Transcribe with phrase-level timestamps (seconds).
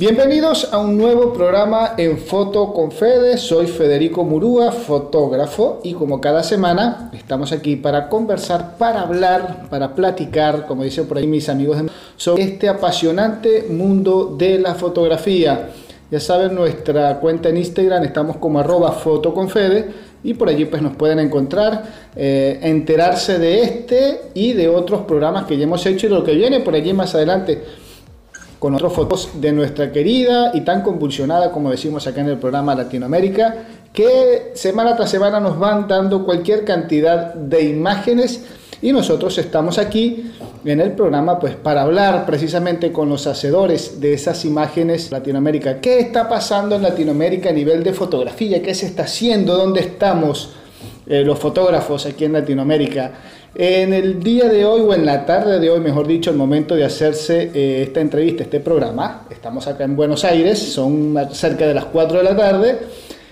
[0.00, 3.36] Bienvenidos a un nuevo programa en Foto con Fede.
[3.36, 9.94] Soy Federico Murúa, fotógrafo, y como cada semana estamos aquí para conversar, para hablar, para
[9.94, 11.76] platicar, como dicen por ahí mis amigos,
[12.16, 15.68] sobre este apasionante mundo de la fotografía.
[16.10, 19.86] Ya saben, nuestra cuenta en Instagram estamos como arroba fotoconfede
[20.24, 21.84] y por allí pues nos pueden encontrar,
[22.16, 26.32] eh, enterarse de este y de otros programas que ya hemos hecho y lo que
[26.32, 27.62] viene por allí más adelante
[28.60, 32.74] con otras fotos de nuestra querida y tan convulsionada, como decimos acá en el programa
[32.74, 33.56] Latinoamérica,
[33.92, 38.44] que semana tras semana nos van dando cualquier cantidad de imágenes
[38.82, 40.30] y nosotros estamos aquí
[40.64, 45.80] en el programa pues para hablar precisamente con los hacedores de esas imágenes Latinoamérica.
[45.80, 48.62] ¿Qué está pasando en Latinoamérica a nivel de fotografía?
[48.62, 49.56] ¿Qué se está haciendo?
[49.56, 50.50] ¿Dónde estamos
[51.06, 53.12] eh, los fotógrafos aquí en Latinoamérica?
[53.54, 56.76] En el día de hoy, o en la tarde de hoy, mejor dicho, el momento
[56.76, 61.74] de hacerse eh, esta entrevista, este programa, estamos acá en Buenos Aires, son cerca de
[61.74, 62.78] las 4 de la tarde,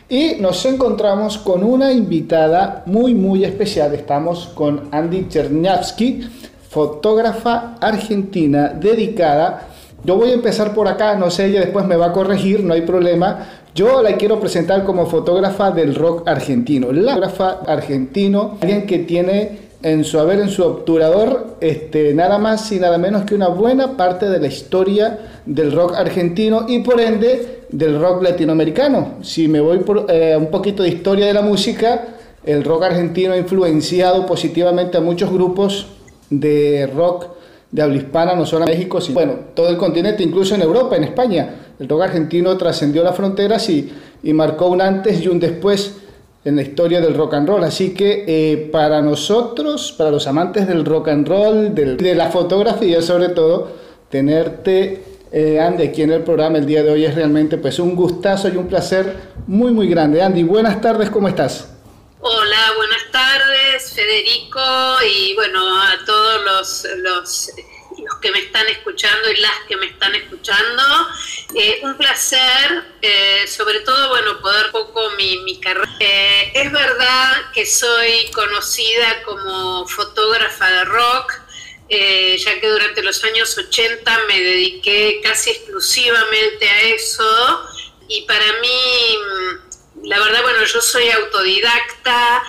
[0.08, 3.94] y nos encontramos con una invitada muy, muy especial.
[3.94, 6.28] Estamos con Andy Chernyavsky,
[6.69, 9.69] fotógrafa argentina dedicada.
[10.03, 12.75] Yo voy a empezar por acá, no sé, ella después me va a corregir, no
[12.75, 13.47] hay problema.
[13.72, 16.91] Yo la quiero presentar como fotógrafa del rock argentino.
[16.91, 22.71] La fotógrafa argentino, alguien que tiene en su haber, en su obturador, este, nada más
[22.73, 27.01] y nada menos que una buena parte de la historia del rock argentino y por
[27.01, 29.19] ende del rock latinoamericano.
[29.23, 32.09] Si me voy por eh, un poquito de historia de la música,
[32.45, 35.87] el rock argentino ha influenciado positivamente a muchos grupos
[36.31, 37.27] de rock
[37.71, 40.97] de habla hispana, no solo en México, sino bueno, todo el continente, incluso en Europa,
[40.97, 41.55] en España.
[41.79, 45.95] El rock argentino trascendió las fronteras y, y marcó un antes y un después
[46.44, 47.64] en la historia del rock and roll.
[47.64, 53.03] Así que eh, para nosotros, para los amantes del rock and roll, de la fotografía
[53.03, 53.72] sobre todo,
[54.11, 57.94] tenerte, eh, Andy, aquí en el programa el día de hoy es realmente pues un
[57.94, 59.16] gustazo y un placer
[59.47, 60.22] muy, muy grande.
[60.22, 61.69] Andy, buenas tardes, ¿cómo estás?
[62.21, 64.60] Hola, buenas tardes, Federico,
[65.09, 67.50] y bueno, a todos los los
[68.21, 70.83] que me están escuchando y las que me están escuchando.
[71.55, 75.91] Eh, un placer, eh, sobre todo, bueno, poder poco mi, mi carrera.
[76.01, 81.33] Eh, es verdad que soy conocida como fotógrafa de rock,
[81.91, 87.67] ya que durante los años 80 me dediqué casi exclusivamente a eso.
[88.09, 89.19] Y para mí,
[90.05, 92.43] la verdad, bueno, yo soy autodidacta,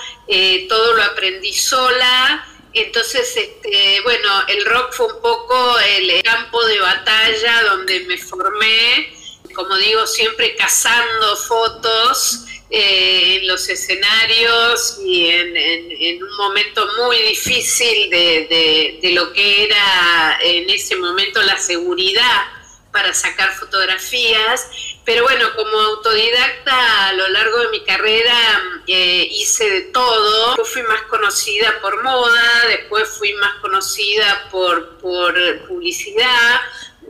[0.67, 2.48] todo lo aprendí sola.
[2.73, 9.13] Entonces, este, bueno, el rock fue un poco el campo de batalla donde me formé,
[9.55, 18.09] como digo, siempre cazando fotos eh, en los escenarios y en, un momento muy difícil
[18.09, 22.58] de, de lo que era en ese momento la seguridad
[22.91, 24.67] para sacar fotografías
[25.09, 30.55] pero bueno, como autodidacta a lo largo de mi carrera eh, hice de todo.
[30.55, 35.33] Yo fui más conocida por moda, después fui más conocida por, por
[35.67, 36.61] publicidad,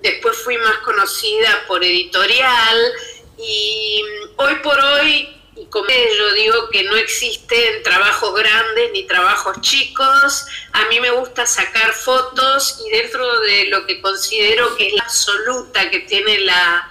[0.02, 2.94] después fui más conocida por editorial
[3.38, 4.02] y
[4.38, 10.46] hoy por hoy y como yo digo que no existen trabajos grandes ni trabajos chicos,
[10.72, 15.04] a mí me gusta sacar fotos y dentro de lo que considero que es la
[15.04, 16.90] absoluta que tiene la,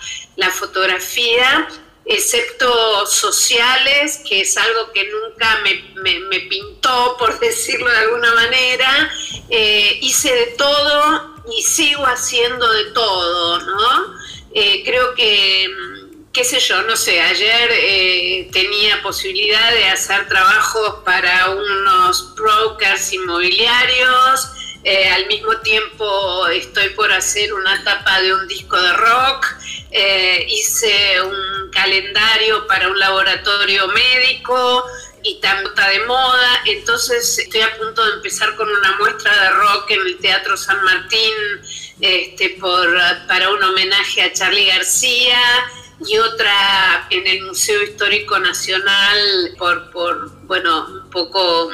[0.52, 1.68] fotografía,
[2.04, 9.10] excepto sociales, que es algo que nunca me, pintó, por decirlo de alguna manera.
[9.50, 14.14] Eh, hice de todo y sigo haciendo de todo, ¿no?
[14.54, 15.68] Eh, creo que,
[16.38, 23.12] qué sé yo, no sé, ayer eh, tenía posibilidad de hacer trabajos para unos brokers
[23.12, 24.48] inmobiliarios,
[24.84, 29.46] eh, al mismo tiempo estoy por hacer una tapa de un disco de rock,
[29.90, 34.84] eh, hice un calendario para un laboratorio médico
[35.24, 39.90] y también de moda, entonces estoy a punto de empezar con una muestra de rock
[39.90, 41.34] en el Teatro San Martín
[42.00, 42.96] este, por,
[43.26, 45.40] para un homenaje a Charlie García
[46.06, 51.70] y otra en el Museo Histórico Nacional por, por bueno, un poco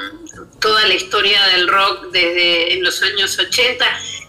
[0.60, 3.84] toda la historia del rock desde en los años 80.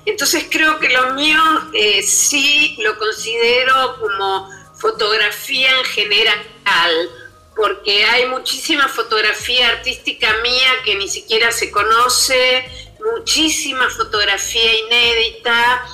[0.05, 1.41] Entonces creo que lo mío
[1.73, 7.09] eh, sí lo considero como fotografía en general,
[7.55, 12.65] porque hay muchísima fotografía artística mía que ni siquiera se conoce,
[13.15, 15.85] muchísima fotografía inédita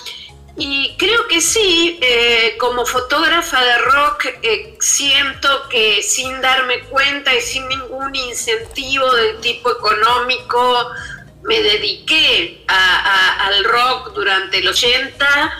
[0.57, 7.33] y creo que sí, eh, como fotógrafa de rock, eh, siento que sin darme cuenta
[7.33, 10.92] y sin ningún incentivo del tipo económico,
[11.44, 15.51] me dediqué al rock durante el 80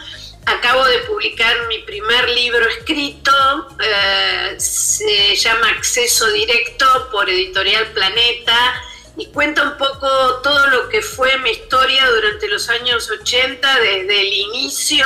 [0.46, 3.32] acabo de publicar mi primer libro escrito,
[3.80, 8.84] eh, se llama Acceso Directo por Editorial Planeta
[9.18, 10.08] y cuenta un poco
[10.42, 15.06] todo lo que fue mi historia durante los años 80, desde el inicio,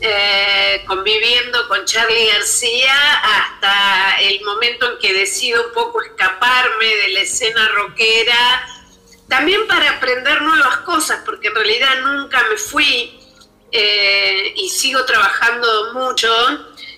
[0.00, 7.08] eh, conviviendo con Charlie García, hasta el momento en que decido un poco escaparme de
[7.10, 8.68] la escena rockera,
[9.28, 13.20] también para aprender nuevas cosas, porque en realidad nunca me fui
[13.70, 16.28] eh, y sigo trabajando mucho.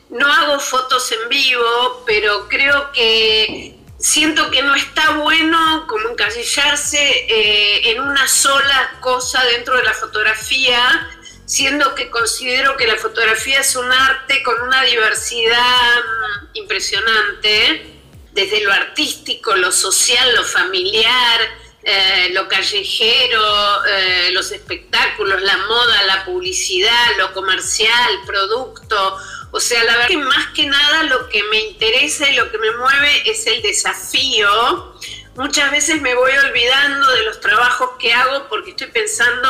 [0.09, 6.99] No hago fotos en vivo, pero creo que siento que no está bueno como encasillarse
[6.99, 11.09] eh, en una sola cosa dentro de la fotografía,
[11.47, 18.01] siendo que considero que la fotografía es un arte con una diversidad mm, impresionante,
[18.33, 21.41] desde lo artístico, lo social, lo familiar,
[21.85, 29.19] eh, lo callejero, eh, los espectáculos, la moda, la publicidad, lo comercial, producto,
[29.55, 32.57] o sea, la verdad que más que nada lo que me interesa y lo que
[32.57, 34.95] me mueve es el desafío.
[35.35, 39.49] Muchas veces me voy olvidando de los trabajos que hago porque estoy pensando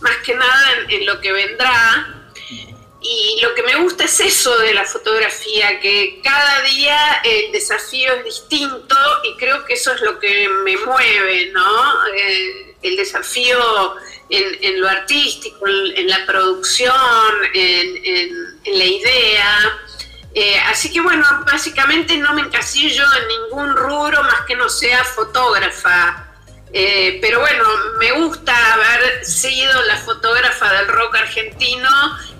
[0.00, 2.22] más que nada en, lo que vendrá.
[3.02, 8.14] Y lo que me gusta es eso de la fotografía, que cada día el desafío
[8.14, 12.06] es distinto y creo que eso es lo que me mueve, ¿no?
[12.16, 13.96] Eh, el desafío
[14.30, 16.94] en, lo artístico, en, la producción,
[17.52, 19.78] en, la idea.
[20.34, 25.04] Eh, así que bueno, básicamente no me encasillo en ningún rubro más que no sea
[25.04, 26.30] fotógrafa.
[26.76, 27.64] Eh, pero bueno,
[28.00, 31.88] me gusta haber sido la fotógrafa del rock argentino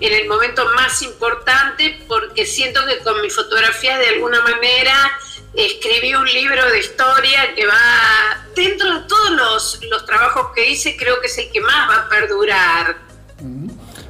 [0.01, 5.17] en el momento más importante porque siento que con mi fotografía de alguna manera
[5.53, 10.97] escribí un libro de historia que va, dentro de todos los, los trabajos que hice,
[10.97, 13.04] creo que es el que más va a perdurar.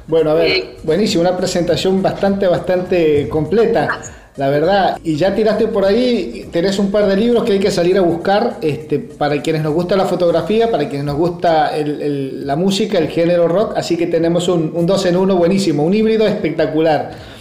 [0.08, 4.00] Bueno, a ver, buenísimo, una presentación bastante, bastante completa,
[4.36, 4.98] la verdad.
[5.02, 8.02] Y ya tiraste por ahí, tenés un par de libros que hay que salir a
[8.02, 13.08] buscar este, para quienes nos gusta la fotografía, para quienes nos gusta la música, el
[13.08, 17.35] género rock, así que tenemos un, un dos en uno buenísimo, un híbrido espectacular.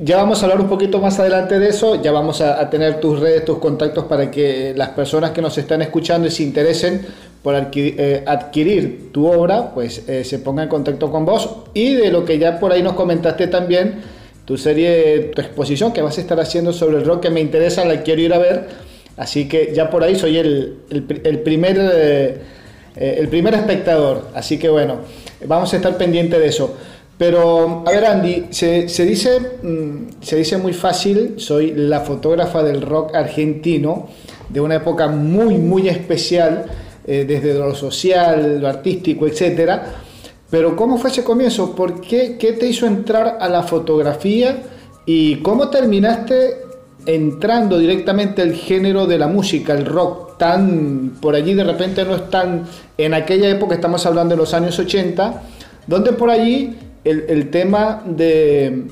[0.00, 3.18] Ya vamos a hablar un poquito más adelante de eso, ya vamos a, tener tus
[3.18, 7.04] redes, tus contactos para que las personas que nos están escuchando y se interesen
[7.42, 11.50] por eh, adquirir, tu obra, pues eh, se pongan en contacto con vos.
[11.74, 14.02] Y de lo que ya por ahí nos comentaste también,
[14.44, 17.84] tu serie, tu exposición que vas a estar haciendo sobre el rock que me interesa,
[17.84, 18.68] la quiero ir a ver,
[19.16, 20.76] así que ya por ahí soy el,
[21.42, 22.38] primer, eh,
[22.94, 24.98] el primer espectador, así que bueno,
[25.44, 26.76] vamos a estar pendiente de eso.
[27.18, 32.80] Pero, a ver, Andy, se, dice, mm, se dice muy fácil, soy la fotógrafa del
[32.80, 34.06] rock argentino,
[34.48, 36.66] de una época muy, muy especial,
[37.04, 39.80] eh, desde lo social, lo artístico, etc.
[40.48, 41.74] Pero, ¿cómo fue ese comienzo?
[41.74, 44.62] ¿Por qué, qué te hizo entrar a la fotografía?
[45.04, 46.58] ¿Y cómo terminaste
[47.04, 50.38] entrando directamente al género de la música, el rock?
[50.38, 52.64] Tan, por allí de repente no es tan,
[52.96, 55.42] en aquella época estamos hablando de los años 80,
[55.88, 56.76] donde por allí
[57.10, 58.84] el, tema de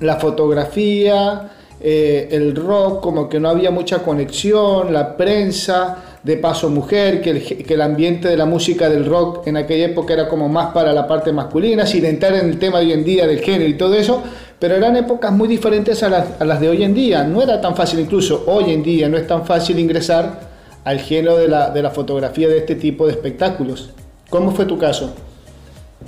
[0.00, 1.50] la fotografía,
[1.80, 7.64] eh, el rock, como que no había mucha conexión, la prensa, de paso mujer, que
[7.68, 11.06] el, ambiente de la música del rock en aquella época era como más para la
[11.06, 13.94] parte masculina, sin entrar en el tema de hoy en día del género y todo
[13.94, 14.22] eso,
[14.58, 17.24] pero eran épocas muy diferentes a las, a las de hoy en día.
[17.24, 20.52] No era tan fácil, incluso hoy en día, no es tan fácil ingresar
[20.84, 23.90] al género de la, de la fotografía de este tipo de espectáculos.
[24.30, 25.12] ¿Cómo fue tu caso?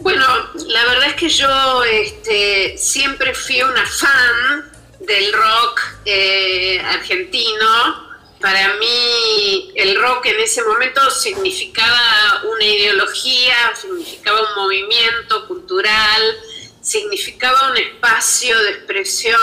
[0.01, 0.27] Bueno,
[0.69, 8.15] la verdad es que yo este, siempre fui una fan del rock eh, argentino.
[8.41, 16.23] Para mí el rock en ese momento significaba una ideología, significaba un movimiento cultural,
[16.83, 19.41] significaba un espacio de expresión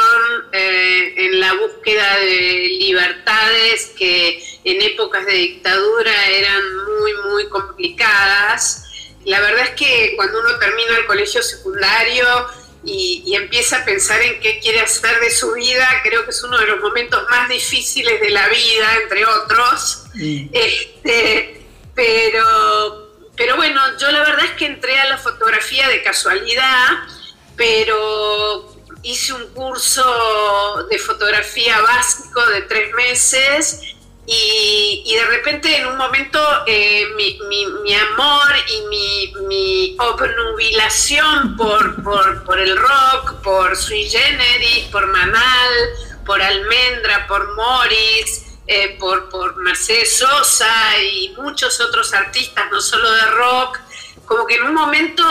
[0.52, 8.91] eh, en la búsqueda de libertades que en épocas de dictadura eran muy, muy complicadas
[9.26, 12.26] la verdad es que cuando uno termina el colegio secundario
[12.84, 16.58] y, empieza a pensar en qué quiere hacer de su vida, creo que es uno
[16.58, 20.04] de los momentos más difíciles de la vida, entre otros.
[20.52, 21.62] Este,
[21.94, 26.90] pero, pero bueno, yo la verdad es que entré a la fotografía de casualidad,
[27.56, 33.96] pero hice un curso de fotografía básico de tres meses
[34.34, 42.60] y, de repente en un momento eh, mi, amor y mi, mi obnubilación por, por,
[42.60, 45.74] el rock, por Sui Generis, por Manal,
[46.26, 53.12] por Almendra, por Morris, eh, por, por Mercedes Sosa y muchos otros artistas, no solo
[53.12, 53.80] de rock,
[54.26, 55.24] como que en un momento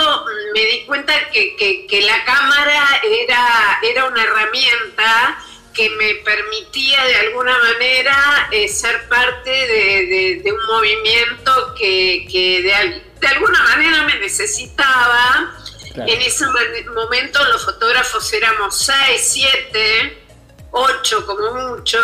[0.53, 5.39] me di cuenta que, la cámara era, era una herramienta
[5.75, 12.27] que me permitía de alguna manera eh, ser parte de, un movimiento que,
[12.63, 15.55] de, alguna manera me necesitaba.
[15.95, 16.47] En ese
[16.95, 20.19] momento los fotógrafos éramos 6, 7,
[20.71, 21.99] 8 como mucho,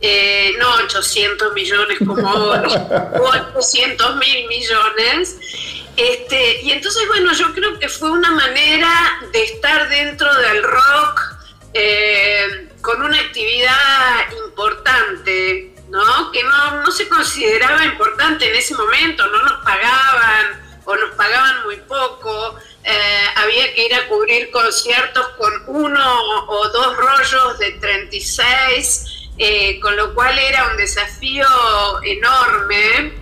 [0.00, 3.12] eh, no 800 millones como ahora,
[3.54, 5.36] 800 mil millones.
[5.96, 11.36] Este, y entonces, bueno, yo creo que fue una manera de estar dentro del rock
[11.72, 16.30] eh, con una actividad importante, ¿no?
[16.30, 21.64] Que no, no se consideraba importante en ese momento, no nos pagaban o nos pagaban
[21.64, 22.56] muy poco.
[22.84, 29.80] Eh, había que ir a cubrir conciertos con uno o dos rollos de 36, eh,
[29.80, 31.44] con lo cual era un desafío
[32.04, 33.14] enorme.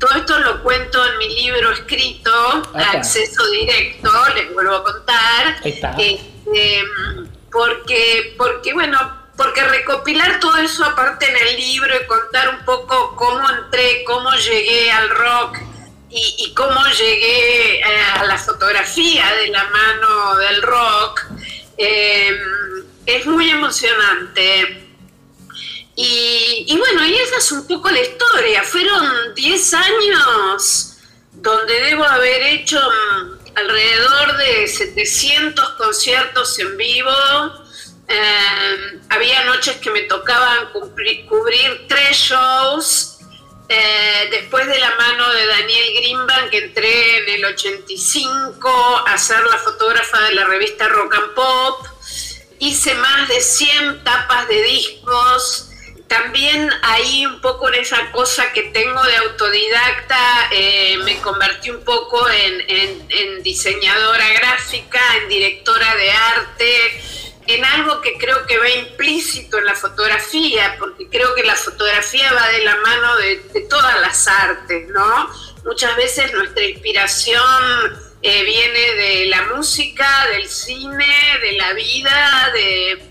[0.00, 5.60] Todo esto lo cuento en mi libro escrito, Acceso Directo, les vuelvo a contar.
[5.62, 6.90] Este,
[7.52, 8.98] porque, porque, bueno,
[9.36, 14.32] porque recopilar todo eso aparte en el libro y contar un poco cómo entré, cómo
[14.32, 15.58] llegué al rock,
[16.14, 17.82] y, cómo llegué eh,
[18.18, 21.24] a la fotografía de la mano del rock,
[21.78, 22.36] em,
[23.06, 24.88] es muy emocionante.
[25.94, 28.62] Y, bueno, y esa es un poco la historia.
[28.62, 30.96] Fueron 10 años
[31.32, 37.10] donde debo haber hecho mm, alrededor de 700 conciertos en vivo.
[38.08, 43.12] Em, había noches que me tocaban cubrir tres shows
[43.68, 49.42] eh, después de la mano de Daniel Greenbank, que entré en el 85 a ser
[49.44, 51.86] la fotógrafa de la revista Rock and Pop.
[52.58, 55.71] Hice más de 100 tapas de discos.
[56.12, 61.82] También ahí un poco en esa cosa que tengo de autodidacta, eh, me convertí un
[61.84, 67.02] poco en diseñadora gráfica, en directora de arte
[67.46, 72.32] en algo que creo que va implícito en la fotografía, porque creo que la fotografía
[72.32, 73.36] va de la mano de,
[73.68, 75.30] todas las artes, ¿no?
[75.64, 81.06] Muchas veces nuestra inspiración eh, viene de la música, del cine,
[81.40, 83.02] de la vida, de,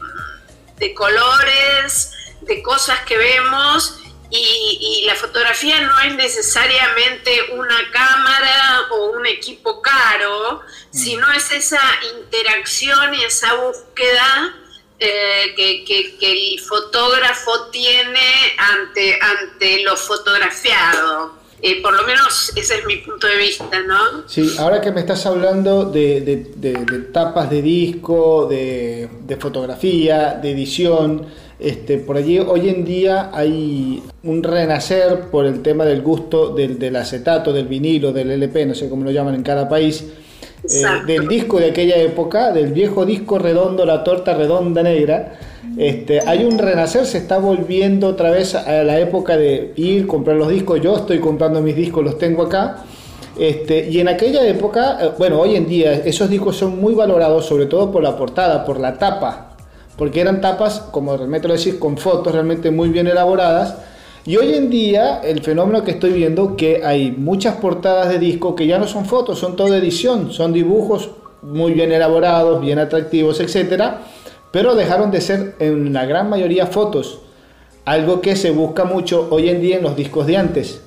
[0.77, 9.11] de colores, de cosas que vemos y, la fotografía no es necesariamente una cámara o
[9.17, 10.97] un equipo caro, mm.
[10.97, 11.81] sino es esa
[12.17, 14.55] interacción y esa búsqueda
[14.99, 18.21] eh, que, el fotógrafo tiene
[18.57, 21.41] ante, ante lo fotografiado.
[21.63, 24.27] Eh, por lo menos ese es mi punto de vista, ¿no?
[24.27, 31.27] Sí, ahora que me estás hablando de, de tapas de disco, de, fotografía, de edición,
[31.61, 36.95] este, por allí hoy en día hay un renacer por el tema del gusto del,
[36.95, 40.05] acetato, del vinilo, del LP, no sé cómo lo llaman en cada país,
[40.63, 45.33] eh, del disco de aquella época, del viejo disco redondo, la torta redonda negra.
[45.77, 50.37] Este, hay un renacer, se está volviendo otra vez a la época de ir, comprar
[50.37, 50.81] los discos.
[50.81, 52.83] Yo estoy comprando mis discos, los tengo acá.
[53.37, 57.45] Este, y en aquella época, eh, bueno, hoy en día esos discos son muy valorados,
[57.45, 59.50] sobre todo por la portada, por la tapa
[60.01, 63.75] porque eran tapas, como realmente lo decís, con fotos realmente muy bien elaboradas.
[64.25, 68.55] Y hoy en día el fenómeno que estoy viendo que hay muchas portadas de disco
[68.55, 71.11] que ya no son fotos, son todo edición, son dibujos
[71.43, 74.01] muy bien elaborados, bien atractivos, etcétera,
[74.49, 77.19] pero dejaron de ser en la gran mayoría fotos,
[77.85, 80.81] algo que se busca mucho hoy en día en los discos de antes.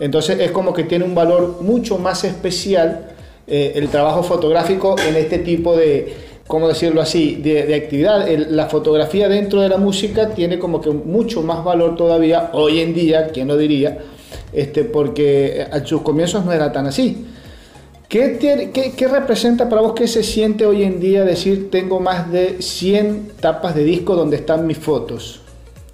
[0.00, 3.12] Entonces es como que tiene un valor mucho más especial
[3.46, 8.28] eh, el trabajo fotográfico en este tipo de, ¿cómo decirlo así?, de, actividad.
[8.28, 12.94] la fotografía dentro de la música tiene como que mucho más valor todavía hoy en
[12.94, 13.98] día, ¿quién lo diría?
[14.52, 17.26] Este, porque a sus comienzos no era tan así.
[18.08, 18.38] ¿Qué,
[18.96, 23.32] qué, representa para vos, qué se siente hoy en día decir tengo más de 100
[23.40, 25.40] tapas de disco donde están mis fotos?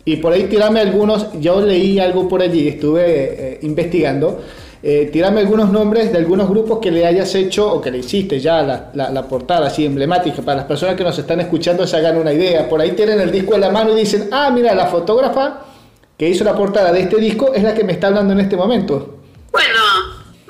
[0.05, 4.43] Y por ahí tirame algunos, yo leí algo por allí, estuve eh, investigando,
[4.85, 8.41] eh, tirame algunos nombres de algunos grupos que le hayas hecho o que le hiciste
[8.41, 12.33] ya la, portada así emblemática para las personas que nos están escuchando se hagan una
[12.33, 12.69] idea.
[12.69, 15.67] Por ahí tienen el disco en la mano y dicen, ah, mira, la fotógrafa
[16.19, 18.57] que hizo la portada de este disco es la que me está hablando en este
[18.57, 19.21] momento.
[19.53, 19.79] Bueno,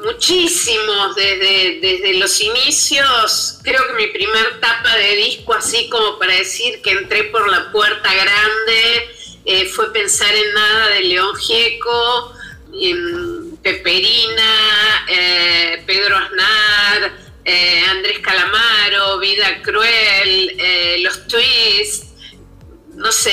[0.02, 6.34] muchísimos, desde, desde los inicios, creo que mi primer tapa de disco, así como para
[6.34, 9.10] decir que entré por la puerta grande,
[9.44, 12.32] eh, fue pensar en nada de León Gieco.
[12.80, 17.12] En, Peperina, eh, Pedro Aznar,
[17.44, 22.08] eh, Andrés Calamaro, Vida Cruel, eh, Los Twists,
[22.94, 23.32] no sé,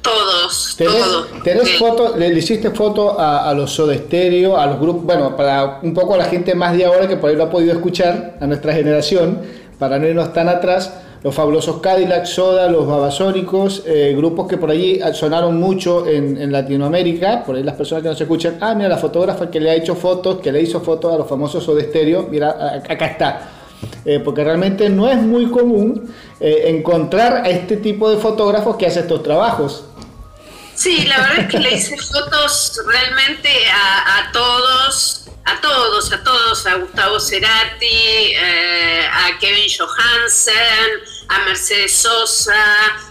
[0.00, 1.42] todos, ¿Tenés, todos.
[1.42, 5.94] ¿tenés foto, le, hiciste foto a, los Soda Stereo, a los grupos, bueno, para un
[5.94, 8.46] poco a la gente más de ahora que por ahí lo ha podido escuchar, a
[8.46, 9.42] nuestra generación,
[9.78, 10.92] para no irnos tan atrás,
[11.24, 17.42] los fabulosos Cadillac, Soda, los Babasónicos, eh, grupos que por allí sonaron mucho en, Latinoamérica,
[17.42, 19.96] por ahí las personas que nos escuchan, ah, mira, la fotógrafa que le ha hecho
[19.96, 23.50] fotos, que le hizo fotos a los famosos Soda Stereo, mira, acá está.
[24.04, 28.86] Eh, porque realmente no es muy común eh, encontrar a este tipo de fotógrafos que
[28.86, 29.84] hace estos trabajos.
[30.74, 36.66] Sí, la verdad es que le hice fotos realmente a, todos, a todos, a todos,
[36.66, 42.54] a Gustavo Cerati, eh, a Kevin Johansen, a Mercedes Sosa,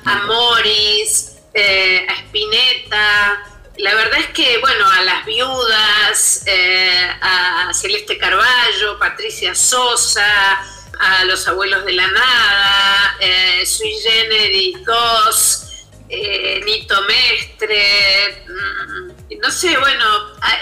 [0.06, 3.44] a Morris, eh, a Spinetta.
[3.78, 10.62] La verdad es que, bueno, a las viudas, eh, a Celeste Carballo, Patricia Sosa,
[11.00, 13.18] a los abuelos de la nada,
[13.66, 15.64] Sui Generis 2,
[16.10, 20.06] eh, Nito Mestre, mm, no sé, bueno,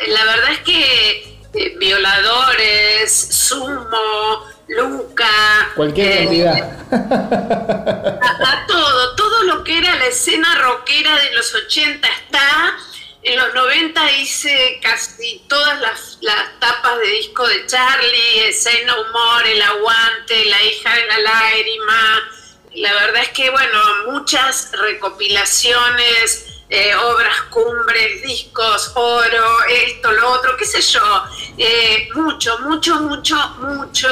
[0.08, 4.46] la verdad es que eh, Violadores, Sumo,
[4.78, 5.72] Luca.
[5.76, 6.48] Cualquier eh,
[6.92, 12.78] A, todo, todo lo que era la escena rockera de los 80 está.
[13.24, 18.96] En los 90 hice casi todas las, las tapas de disco de Charlie, Say No
[18.96, 22.32] More, El Aguante, La hija de la lágrima
[22.76, 30.56] la verdad es que, bueno, muchas recopilaciones, eh, obras cumbres, discos, oro, esto, lo otro,
[30.56, 31.24] qué sé yo,
[31.58, 34.08] eh, mucho, mucho, mucho, mucho,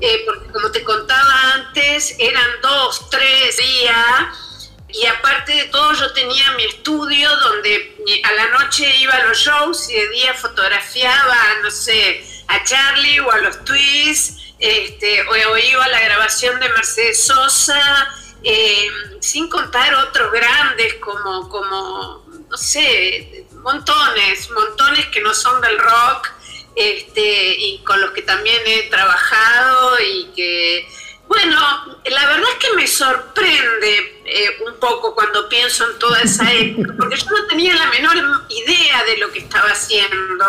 [0.00, 6.12] eh, porque como te contaba antes, eran dos, tres días, y aparte de todo yo
[6.12, 11.36] tenía mi estudio donde a la noche iba a los shows y de día fotografiaba,
[11.62, 16.68] no sé, a Charlie o a los Twists, este, o, iba a la grabación de
[16.70, 18.88] Mercedes Sosa, eh,
[19.20, 26.28] sin contar otros grandes como, como, no sé, montones, montones que no son del rock,
[26.76, 30.88] este, y con los que también he trabajado y que,
[31.28, 31.58] bueno,
[32.04, 36.94] la verdad es que me sorprende eh, un poco cuando pienso en toda esa época,
[36.98, 38.16] porque yo no tenía la menor
[38.50, 40.44] idea de lo que estaba haciendo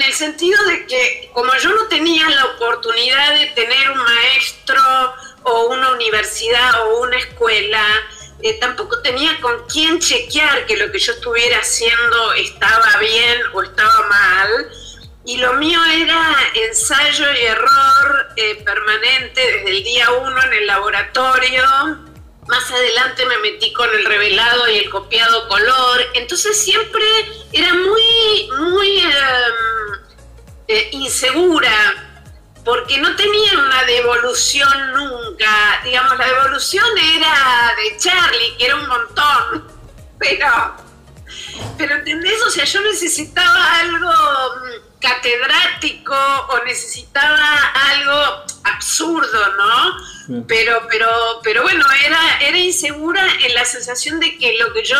[0.00, 4.80] en el sentido de que como yo no tenía la oportunidad de tener un maestro
[5.42, 7.84] o una universidad o una escuela,
[8.42, 13.62] eh, tampoco tenía con quién chequear que lo que yo estuviera haciendo estaba bien o
[13.62, 14.70] estaba mal.
[15.24, 20.66] Y lo mío era ensayo y error eh, permanente desde el día uno en el
[20.66, 21.64] laboratorio.
[22.48, 26.00] Más adelante me metí con el revelado y el copiado color.
[26.14, 27.04] Entonces siempre
[27.52, 29.00] era muy, muy...
[29.00, 29.70] Em,
[30.72, 32.09] eh, insegura,
[32.70, 35.80] porque no tenían una devolución nunca.
[35.82, 39.72] Digamos, la devolución era de Charlie, que era un montón,
[40.20, 40.76] pero,
[41.76, 42.40] pero ¿entendés?
[42.46, 50.44] O sea, yo necesitaba algo mm, catedrático o necesitaba algo absurdo, ¿no?
[50.46, 51.10] Pero, pero,
[51.42, 54.96] pero bueno, era, era insegura en la sensación de que lo que yo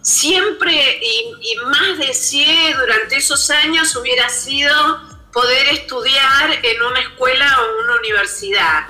[0.00, 7.46] siempre y, y más deseé durante esos años hubiera sido poder estudiar en una escuela
[7.60, 8.86] o una universidad.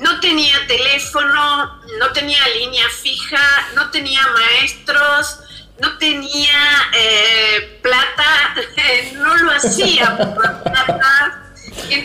[0.00, 5.40] No tenía teléfono, no tenía línea fija, no tenía maestros,
[5.80, 8.54] no tenía eh, plata,
[9.14, 11.44] no lo hacía por plata.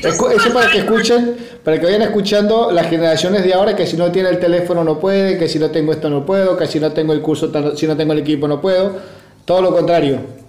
[0.04, 4.12] Eso para que escuchen, para que vayan escuchando las generaciones de ahora que si no
[4.12, 6.92] tiene el teléfono no puede, que si no tengo esto no puedo, que si no
[6.92, 8.98] tengo el curso, si no tengo el equipo no puedo,
[9.46, 10.43] todo lo contrario.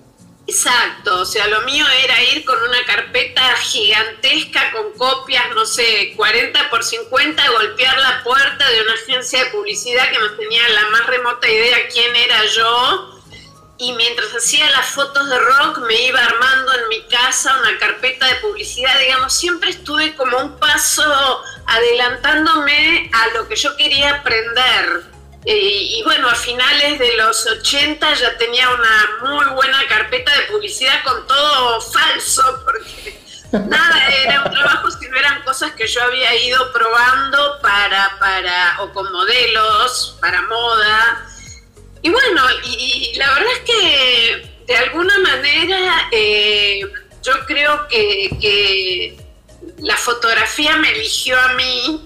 [0.54, 6.12] Exacto, o sea, lo mío era ir con una carpeta gigantesca con copias, no sé,
[6.14, 10.90] 40 por 50, golpear la puerta de una agencia de publicidad que no tenía la
[10.90, 13.20] más remota idea quién era yo.
[13.78, 18.28] Y mientras hacía las fotos de rock me iba armando en mi casa una carpeta
[18.28, 25.13] de publicidad, digamos, siempre estuve como un paso adelantándome a lo que yo quería aprender.
[25.46, 30.44] Eh, y bueno, a finales de los 80 ya tenía una muy buena carpeta de
[30.44, 33.20] publicidad con todo falso, porque
[33.52, 38.82] nada, era un trabajo, si no eran cosas que yo había ido probando para, para,
[38.82, 41.26] o con modelos, para moda.
[42.00, 46.80] Y bueno, y, la verdad es que de alguna manera eh,
[47.22, 49.16] yo creo que, que
[49.78, 52.02] la fotografía me eligió a mí.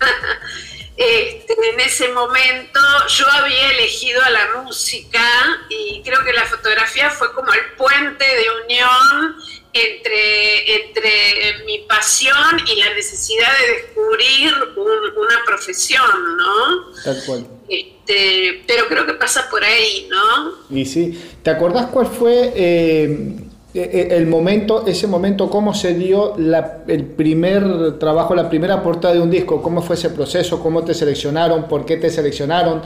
[1.00, 5.24] Este, en ese momento yo había elegido a la música
[5.70, 9.36] y creo que la fotografía fue como el puente de unión
[9.72, 16.92] entre, entre mi pasión y la necesidad de descubrir una profesión, ¿no?
[17.02, 17.46] Tal cual.
[17.66, 20.52] Este, pero creo que pasa por ahí, ¿no?
[20.68, 26.34] Y sí, ¿te acordás cuál fue eh, eh, el momento, ese momento, cómo se dio
[26.36, 29.62] el primer trabajo, la primera portada de un disco?
[29.62, 30.60] ¿Cómo fue ese proceso?
[30.60, 31.68] ¿Cómo te seleccionaron?
[31.68, 32.82] ¿Por qué te seleccionaron?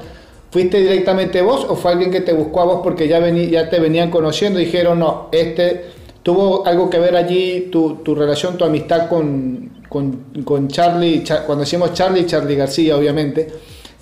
[0.51, 3.81] ¿Fuiste directamente vos o fue alguien que te buscó a vos porque ya, ya te
[3.81, 5.87] venían conociendo y dijeron, no, este
[6.25, 11.92] tuvo algo que ver allí, tu, tu relación, tu amistad con, con, Charlie, cuando decimos
[11.92, 13.53] Charlie, Charlie García, obviamente,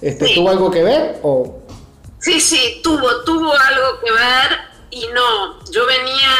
[0.01, 1.59] este, ¿tuvo algo que ver o...?
[2.18, 6.37] Sí, sí, tuvo, tuvo algo que ver y no, yo venía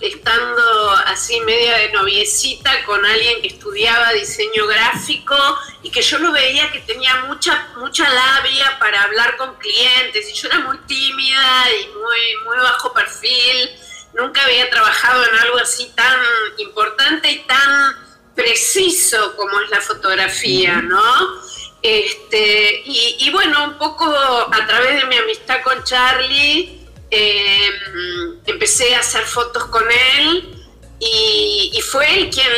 [0.00, 5.36] estando así media de noviecita con alguien que estudiaba diseño gráfico
[5.82, 10.32] y que yo lo veía que tenía mucha mucha labia para hablar con clientes y
[10.32, 13.70] yo era muy tímida y muy muy bajo perfil.
[14.14, 16.18] Nunca había trabajado en algo así tan
[16.56, 17.94] importante y tan
[18.34, 21.42] preciso como es la fotografía no
[21.82, 27.70] este y bueno un poco a través de mi amistad con Charlie eh,
[28.46, 30.56] empecé a hacer fotos con él
[30.98, 32.48] y, fue él quien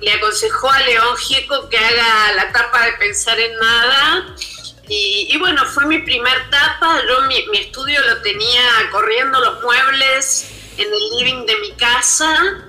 [0.00, 4.34] le, aconsejó a León Gieco que haga la tapa de Pensar en Nada.
[4.90, 7.02] Y, bueno, fue mi primer tapa.
[7.06, 12.64] Yo mi, estudio lo tenía corriendo los muebles en el living de mi casa.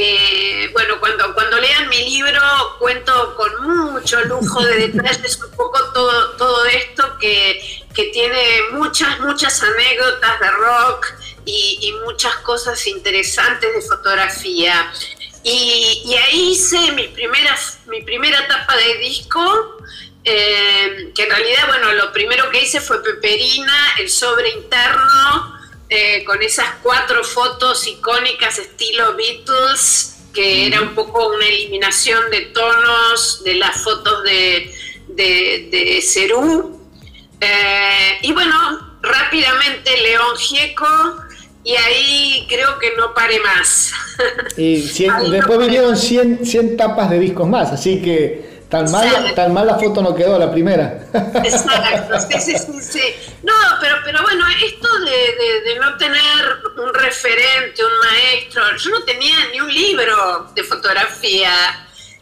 [0.00, 2.40] Eh, bueno, cuando, cuando lean mi libro
[2.78, 9.18] cuento con mucho lujo de detalles un poco todo, todo esto que, que tiene muchas,
[9.18, 11.06] muchas anécdotas de rock
[11.44, 14.88] y, muchas cosas interesantes de fotografía.
[15.42, 19.78] Y, ahí hice mi primera, mi primera etapa de disco,
[20.22, 25.57] eh, que en realidad, bueno, lo primero que hice fue Peperina, el sobre interno,
[25.88, 32.42] eh, con esas cuatro fotos icónicas estilo Beatles, que era un poco una eliminación de
[32.42, 34.74] tonos de las fotos de,
[35.08, 36.78] de, de Cerú.
[37.40, 40.86] Eh, y bueno, rápidamente León Gieco
[41.64, 43.92] y ahí creo que no pare más.
[44.56, 44.80] Y
[45.30, 49.78] después vinieron 100, 100 tapas de discos más, así que tan mal, tan mal la
[49.78, 51.06] foto no quedó la primera.
[51.12, 53.00] Exacto, sí, sí, sí,
[53.42, 56.20] No, pero, pero bueno, esto de, de, no tener
[56.76, 61.50] un referente, un maestro, yo no tenía ni un libro de fotografía,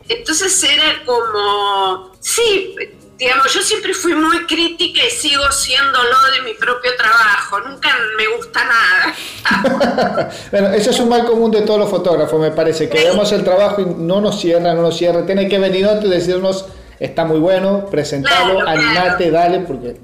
[0.09, 2.77] entonces era como, sí,
[3.19, 8.27] digamos, yo siempre fui muy crítica y sigo siéndolo de mi propio trabajo, nunca me
[8.37, 10.31] gusta nada.
[10.51, 13.43] bueno, eso es un mal común de todos los fotógrafos, me parece, que vemos el
[13.43, 16.67] trabajo y no nos cierra, no nos cierra, tiene que venir antes y decirnos,
[17.01, 19.97] está muy bueno, presentalo, animate, dale, porque...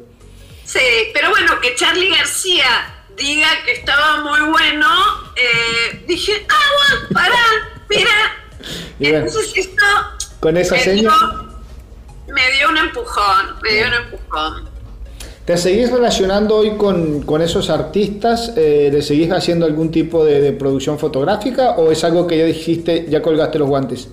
[0.65, 0.81] Sí,
[1.13, 4.89] pero bueno, que Charlie García diga que estaba muy bueno,
[5.37, 7.45] eh, dije, ah, bueno, pará,
[7.91, 8.37] mira,
[9.19, 9.85] entonces esto...
[10.41, 11.13] Con esa seña
[12.29, 14.73] me dio un empujón, me dio un empujón.
[15.45, 18.53] ¿Te seguís relacionando hoy con, esos artistas?
[18.57, 23.07] Eh, ¿Le seguís haciendo algún tipo de, producción fotográfica o es algo que ya dijiste,
[23.09, 24.09] ya colgaste los guantes?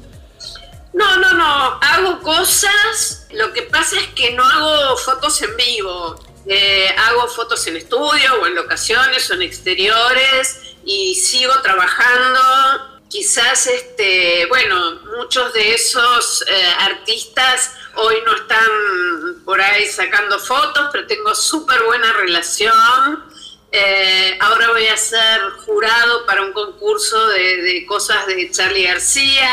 [0.94, 6.16] No, no, no, hago cosas, lo que pasa es que no hago fotos en vivo,
[6.48, 13.68] eh, hago fotos en estudio o en locaciones o en exteriores y sigo trabajando quizás
[13.68, 21.08] este bueno muchos de esos eh, artistas hoy no están por ahí sacando fotos pero
[21.08, 23.26] tengo súper buena relación.
[23.72, 29.52] Eh, ahora voy a ser jurado para un concurso de, cosas de Charlie García.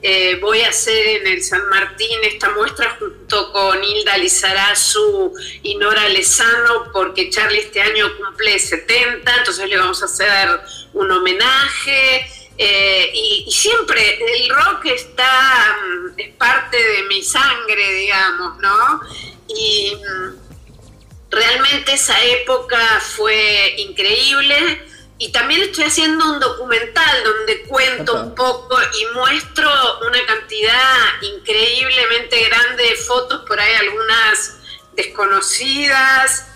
[0.00, 5.34] Eh, voy a hacer en el San Martín esta muestra junto con Hilda Lizarazu
[5.64, 10.60] y Nora Lezano porque Charlie este año cumple 70 entonces le vamos a hacer
[10.92, 18.58] un homenaje eh, y, siempre el rock está, mm, es parte de mi sangre, digamos,
[18.58, 19.00] ¿no?
[19.46, 24.84] Y mm, realmente esa época fue increíble.
[25.20, 29.70] Y también estoy haciendo un documental donde cuento un poco y muestro
[30.06, 34.58] una cantidad increíblemente grande de fotos, por ahí algunas
[34.94, 36.46] desconocidas,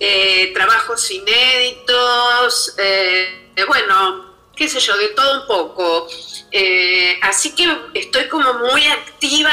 [0.00, 4.29] eh, trabajos inéditos, eh, bueno,
[4.60, 6.06] qué sé yo, de todo un poco.
[6.52, 9.50] Eh, así que estoy como muy activa,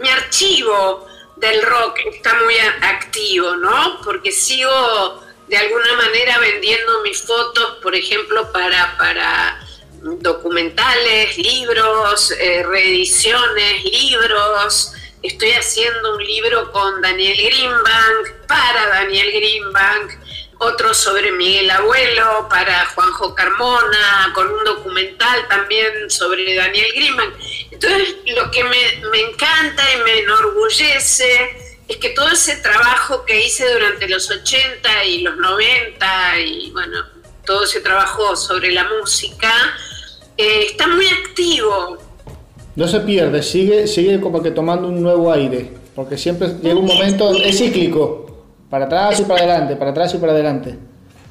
[0.00, 4.00] mi archivo del rock está muy activo, ¿no?
[4.04, 9.60] Porque sigo de alguna manera vendiendo mis fotos, por ejemplo, para, para
[10.20, 14.92] documentales, libros, eh, reediciones, libros.
[15.20, 20.12] Estoy haciendo un libro con Daniel Greenbank, para Daniel Greenbank
[20.64, 27.32] otro sobre Miguel Abuelo para Juanjo Carmona, con un documental también sobre Daniel Griman.
[27.70, 33.44] Entonces, lo que me, me encanta y me enorgullece es que todo ese trabajo que
[33.44, 37.04] hice durante los 80 y los 90 y bueno,
[37.44, 39.52] todo ese trabajo sobre la música,
[40.36, 41.98] eh, está muy activo.
[42.74, 46.86] No se pierde, sigue, sigue como que tomando un nuevo aire, porque siempre llega un
[46.86, 48.33] momento, es cíclico,
[48.74, 50.76] para atrás y para adelante, para atrás y para adelante.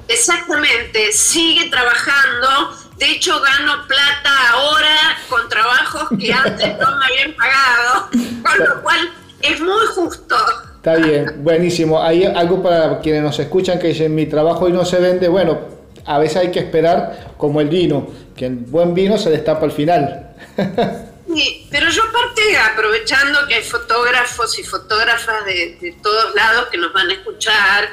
[0.08, 7.34] Exactamente, sigue trabajando, de hecho gano plata ahora con trabajos que antes no me habían
[7.36, 8.08] pagado,
[8.42, 9.10] con lo cual
[9.42, 10.34] es muy justo.
[10.76, 12.02] Está bien, buenísimo.
[12.02, 15.28] Hay algo para quienes nos escuchan que dicen mi trabajo hoy no se vende.
[15.28, 15.58] Bueno,
[16.06, 19.72] a veces hay que esperar como el vino, que el buen vino se destapa al
[19.72, 20.34] final.
[21.34, 26.78] Sí, pero yo aparte, aprovechando que hay fotógrafos y fotógrafas de, de, todos lados que
[26.78, 27.92] nos van a escuchar,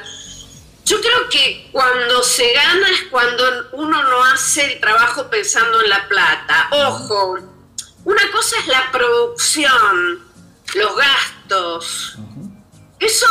[0.84, 5.90] yo creo que cuando se gana es cuando uno no hace el trabajo pensando en
[5.90, 6.68] la plata.
[6.70, 7.38] Ojo,
[8.04, 10.24] una cosa es la producción,
[10.74, 12.18] los gastos.
[13.00, 13.26] Eso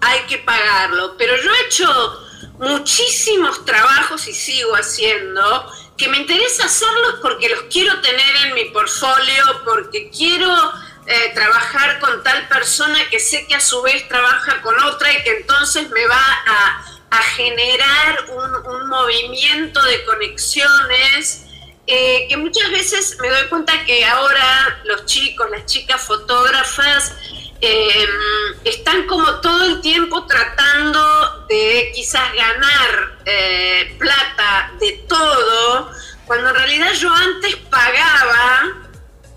[0.00, 2.20] hay que pagarlo, pero yo he hecho
[2.58, 8.64] muchísimos trabajos y sigo haciendo que me interesa hacerlos porque los quiero tener en mi
[8.66, 10.52] portfolio, porque quiero
[11.06, 15.22] eh, trabajar con tal persona que sé que a su vez trabaja con otra y
[15.22, 16.90] que entonces me va a,
[17.36, 21.44] generar un, movimiento de conexiones
[21.86, 27.12] eh, que muchas veces me doy cuenta que ahora los chicos, las chicas fotógrafas,
[27.66, 28.06] eh,
[28.64, 35.90] están como todo el tiempo tratando de quizás ganar eh, plata de todo,
[36.26, 38.72] cuando en realidad yo antes pagaba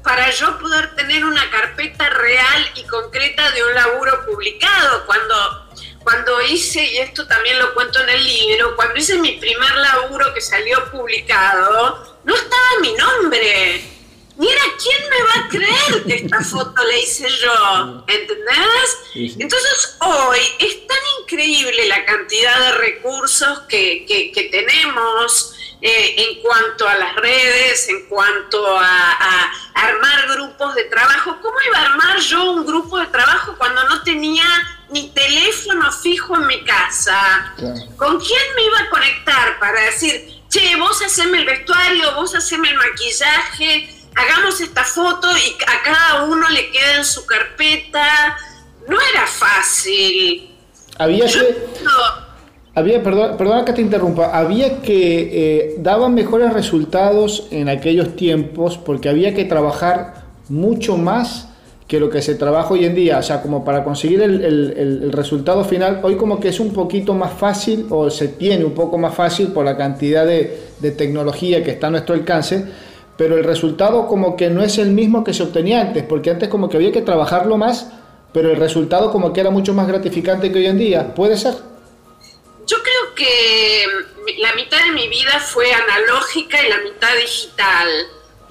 [0.03, 5.05] para yo poder tener una carpeta real y concreta de un laburo publicado.
[5.05, 5.67] Cuando,
[6.03, 10.33] cuando hice, y esto también lo cuento en el libro, cuando hice mi primer laburo
[10.33, 13.96] que salió publicado, no estaba mi nombre
[14.37, 18.03] mira, ¿quién me va a creer que esta foto la hice yo?
[18.07, 19.37] ¿Entendés?
[19.39, 24.05] Entonces hoy es tan increíble la cantidad de recursos que,
[24.51, 31.37] tenemos eh, en cuanto a las redes, en cuanto a, armar grupos de trabajo.
[31.41, 34.45] ¿Cómo iba a armar yo un grupo de trabajo cuando no tenía
[34.89, 37.53] ni teléfono fijo en mi casa?
[37.95, 42.69] ¿Con quién me iba a conectar para decir, che, vos haceme el vestuario, vos haceme
[42.69, 43.96] el maquillaje?
[44.17, 48.37] Hagamos esta foto y a cada uno le queda en su carpeta.
[48.87, 50.49] No era fácil.
[50.97, 51.67] Había que...
[52.73, 58.77] Había, perdón, perdona que te interrumpa, había que eh, daban mejores resultados en aquellos tiempos
[58.77, 61.47] porque había que trabajar mucho más
[61.87, 63.17] que lo que se trabaja hoy en día.
[63.17, 67.15] O sea, como para conseguir el, el, resultado final, hoy como que es un poquito
[67.15, 71.63] más fácil o se tiene un poco más fácil por la cantidad de, de tecnología
[71.63, 72.65] que está a nuestro alcance
[73.17, 76.49] pero el resultado como que no es el mismo que se obtenía antes, porque antes
[76.49, 77.91] como que había que trabajarlo más,
[78.31, 81.15] pero el resultado como que era mucho más gratificante que hoy en día.
[81.15, 81.55] ¿Puede ser?
[82.67, 83.85] Yo creo que
[84.39, 87.87] la mitad de mi vida fue analógica y la mitad digital.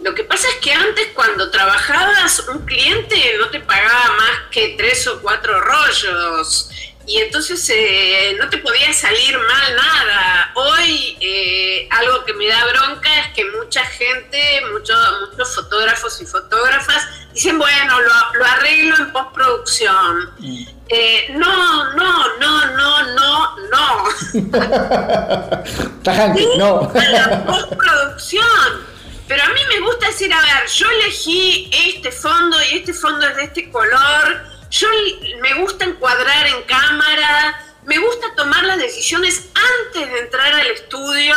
[0.02, 4.74] Lo que pasa es que antes cuando trabajabas un cliente no te pagaba más que
[4.76, 6.70] tres o cuatro rollos
[7.06, 10.50] y entonces eh, no te podía salir mal nada.
[10.54, 14.98] Hoy eh, algo que me da bronca es que mucha gente, muchos
[15.30, 20.30] muchos fotógrafos y fotógrafas dicen, bueno, lo, arreglo en postproducción.
[20.38, 20.66] Mm.
[20.88, 24.04] Eh, no, no, no, no, no, no.
[26.56, 26.92] No.
[26.94, 28.96] la postproducción.
[29.28, 33.26] Pero a mí me gusta decir, a ver, yo elegí este fondo y este fondo
[33.28, 34.88] es de este color yo
[35.40, 41.36] me gusta encuadrar en cámara, me gusta tomar las decisiones antes de entrar al estudio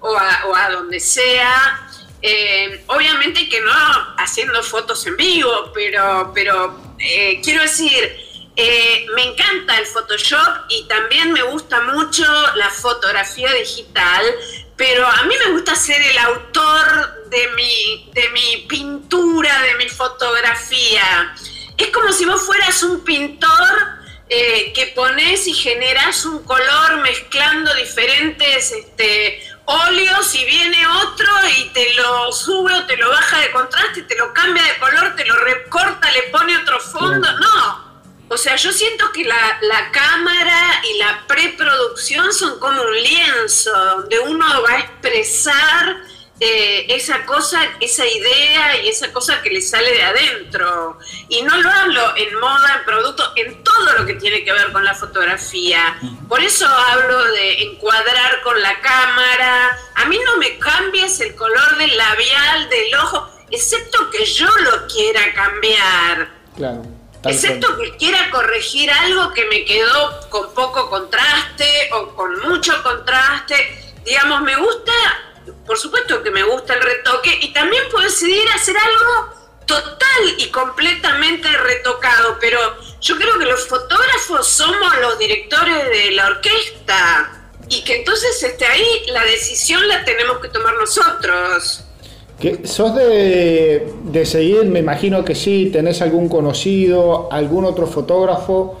[0.00, 0.16] o
[0.56, 1.88] a, donde sea.
[2.20, 3.72] Eh, obviamente que no
[4.18, 8.16] haciendo fotos en vivo, pero, pero eh, quiero decir,
[8.56, 14.24] eh, me encanta el Photoshop y también me gusta mucho la fotografía digital,
[14.76, 19.88] pero a mí me gusta ser el autor de mi, de mi pintura, de mi
[19.88, 21.34] fotografía
[21.76, 23.94] es como si vos fueras un pintor
[24.28, 31.26] eh, que pones y generas un color mezclando diferentes este, óleos y viene otro
[31.58, 35.14] y te lo sube o te lo baja de contraste, te lo cambia de color,
[35.16, 37.30] te lo recorta, le pone otro fondo.
[37.38, 37.94] No.
[38.28, 43.70] O sea, yo siento que la, la cámara y la preproducción son como un lienzo
[43.72, 46.03] donde uno va a expresar
[46.40, 50.98] eh, esa cosa, esa idea y esa cosa que le sale de adentro.
[51.28, 54.72] Y no lo hablo en moda, en producto, en todo lo que tiene que ver
[54.72, 55.96] con la fotografía.
[56.28, 59.78] Por eso hablo de encuadrar con la cámara.
[59.94, 64.86] A mí no me cambies el color del labial, del ojo, excepto que yo lo
[64.88, 66.30] quiera cambiar.
[66.56, 66.82] Claro.
[67.26, 73.94] Excepto que quiera corregir algo que me quedó con poco contraste o con mucho contraste.
[74.04, 74.92] Digamos, me gusta
[75.66, 79.34] por supuesto que me gusta el retoque y también puedo decidir hacer algo
[79.66, 82.58] total y completamente retocado, pero
[83.00, 88.66] yo creo que los fotógrafos somos los directores de la orquesta y que entonces este,
[88.66, 91.84] ahí la decisión la tenemos que tomar nosotros.
[92.38, 94.64] ¿Qué, ¿Sos de, de seguir?
[94.64, 98.80] Me imagino que sí, tenés algún conocido, algún otro fotógrafo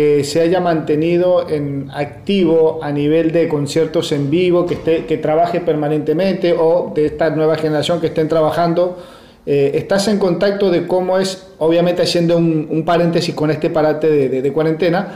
[0.00, 5.18] que se haya mantenido en activo a nivel de conciertos en vivo, que, esté, que
[5.18, 8.96] trabaje permanentemente o de esta nueva generación que estén trabajando.
[9.44, 14.08] Eh, ¿Estás en contacto de cómo es, obviamente haciendo un, paréntesis con este parate
[14.40, 15.08] de, cuarentena,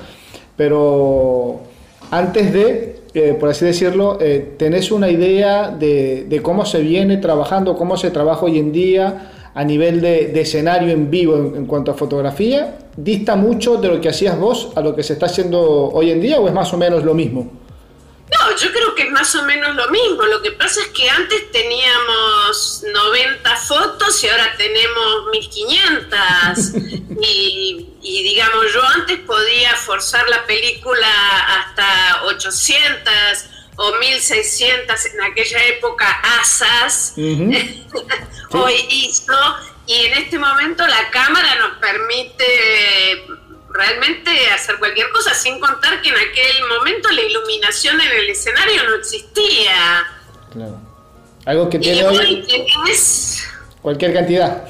[0.55, 1.61] pero
[2.11, 7.17] antes de, eh, por así decirlo, eh, ¿tenés una idea de, de cómo se viene
[7.17, 9.31] trabajando, cómo se trabaja hoy en día?
[9.55, 14.09] A nivel de, escenario en vivo en, cuanto a fotografía, dista mucho de lo que
[14.09, 16.77] hacías vos a lo que se está haciendo hoy en día o es más o
[16.77, 17.53] menos lo mismo?
[18.33, 20.25] No, yo creo que es más o menos lo mismo.
[20.25, 26.75] Lo que pasa es que antes teníamos 90 fotos y ahora tenemos 1500.
[27.23, 31.07] y, y digamos, yo antes podía forzar la película
[31.59, 36.07] hasta 800 o 1600 en aquella época
[36.41, 39.35] asas, hoy hizo,
[39.87, 43.27] y en este momento la cámara nos permite
[43.71, 48.85] realmente hacer cualquier cosa, sin contar que en aquel momento la iluminación en el escenario
[48.85, 50.07] no existía.
[50.53, 50.81] Claro.
[51.45, 52.47] Algo que tiene hoy,
[53.83, 54.65] cualquier cantidad.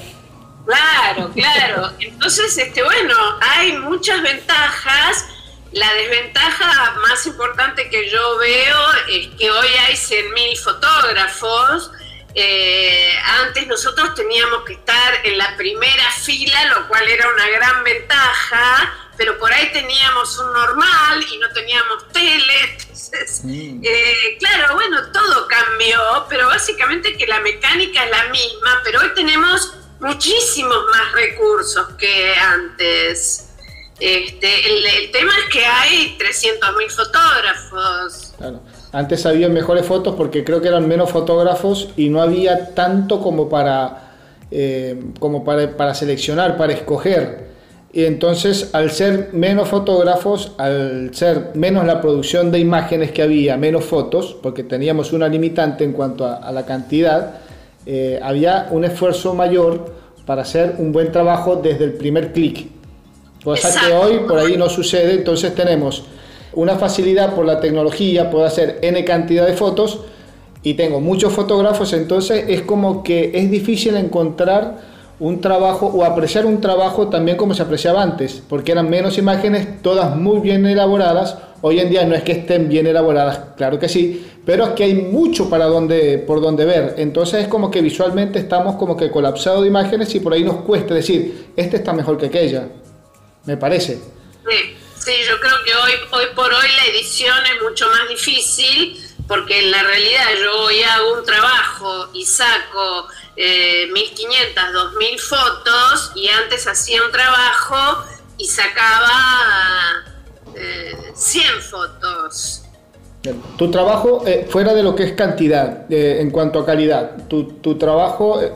[0.66, 1.92] Claro, claro.
[2.00, 5.26] Entonces, este, bueno, hay muchas ventajas
[5.74, 11.90] la desventaja más importante que yo veo es que hoy hay 100.000 fotógrafos.
[12.36, 17.82] Eh, antes nosotros teníamos que estar en la primera fila, lo cual era una gran
[17.82, 22.76] ventaja, pero por ahí teníamos un normal y no teníamos tele.
[22.78, 29.00] Entonces, eh, claro, bueno, todo cambió, pero básicamente que la mecánica es la misma, pero
[29.00, 33.53] hoy tenemos muchísimos más recursos que antes.
[34.00, 38.34] Este, el, tema es que hay 300.000 fotógrafos.
[38.92, 43.48] Antes había mejores fotos porque creo que eran menos fotógrafos y no había tanto como
[43.48, 44.12] para,
[44.50, 47.54] eh, como para, para seleccionar, para escoger.
[47.92, 53.56] Y entonces, al ser menos fotógrafos, al ser menos la producción de imágenes que había,
[53.56, 57.36] menos fotos, porque teníamos una limitante en cuanto a, la cantidad,
[57.86, 59.94] eh, había un esfuerzo mayor
[60.26, 62.66] para hacer un buen trabajo desde el primer clic.
[63.44, 66.04] Cosa que hoy por ahí no sucede, entonces tenemos
[66.54, 70.00] una facilidad por la tecnología, puedo hacer n cantidad de fotos
[70.62, 76.46] y tengo muchos fotógrafos, entonces es como que es difícil encontrar un trabajo o apreciar
[76.46, 81.36] un trabajo también como se apreciaba antes, porque eran menos imágenes, todas muy bien elaboradas.
[81.60, 84.84] Hoy en día no es que estén bien elaboradas, claro que sí, pero es que
[84.84, 86.94] hay mucho para donde, por donde ver.
[86.98, 90.56] Entonces es como que visualmente estamos como que colapsados de imágenes y por ahí nos
[90.56, 92.68] cuesta decir, este está mejor que aquella
[93.44, 94.00] me parece.
[95.04, 99.58] Sí, yo creo que hoy, hoy por hoy la edición es mucho más difícil porque
[99.58, 106.28] en la realidad yo hoy hago un trabajo y saco eh, 1500, 2000 fotos y
[106.28, 108.04] antes hacía un trabajo
[108.38, 110.04] y sacaba
[110.54, 112.63] eh, 100 fotos.
[113.56, 117.44] Tu trabajo, eh, fuera de lo que es cantidad, eh, en cuanto a calidad, tu,
[117.44, 118.50] tu trabajo, eh,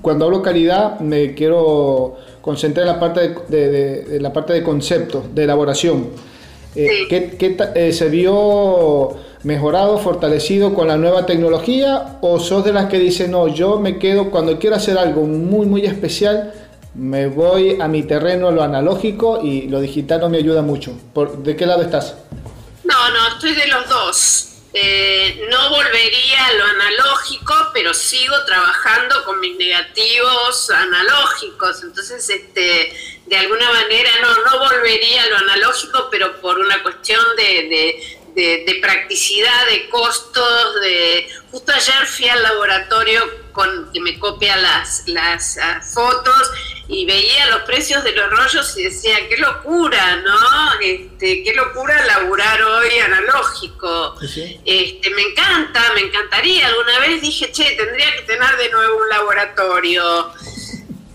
[0.00, 5.42] cuando hablo calidad, me quiero concentré en la parte de, la parte de concepto, de
[5.42, 6.10] elaboración.
[6.74, 13.00] ¿qué, eh, ¿Se vio mejorado, fortalecido con la nueva tecnología o sos de las que
[13.00, 16.52] dicen, no, yo me quedo cuando quiero hacer algo muy, muy especial,
[16.94, 20.92] me voy a mi terreno, lo analógico y lo digital no me ayuda mucho?
[21.12, 22.14] ¿Por, ¿De qué lado estás?
[23.06, 24.48] No, no, estoy de los dos.
[24.72, 31.84] Eh, no volvería a lo analógico, pero sigo trabajando con mis negativos analógicos.
[31.84, 32.92] Entonces, este,
[33.26, 38.15] de alguna manera no, no volvería a lo analógico, pero por una cuestión de, de,
[38.80, 41.28] practicidad, de costos, de...
[41.50, 43.22] Justo ayer fui al laboratorio
[43.52, 45.58] con que me copia las, las
[45.94, 46.50] fotos
[46.88, 50.80] y veía los precios de los rollos y decía, qué locura, ¿no?
[50.80, 54.16] Este, qué locura laburar hoy analógico.
[54.64, 56.68] Este, me encanta, me encantaría.
[56.68, 60.32] Alguna vez dije, che, tendría que tener de nuevo un laboratorio.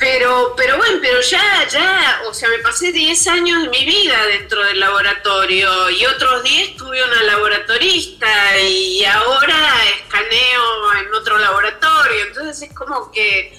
[0.02, 4.26] Pero, pero bueno, pero ya, ya, o sea, me pasé 10 años de mi vida
[4.26, 9.56] dentro del laboratorio y otros 10 tuve una laboratorista y ahora
[10.00, 12.26] escaneo en otro laboratorio.
[12.26, 13.56] Entonces es como que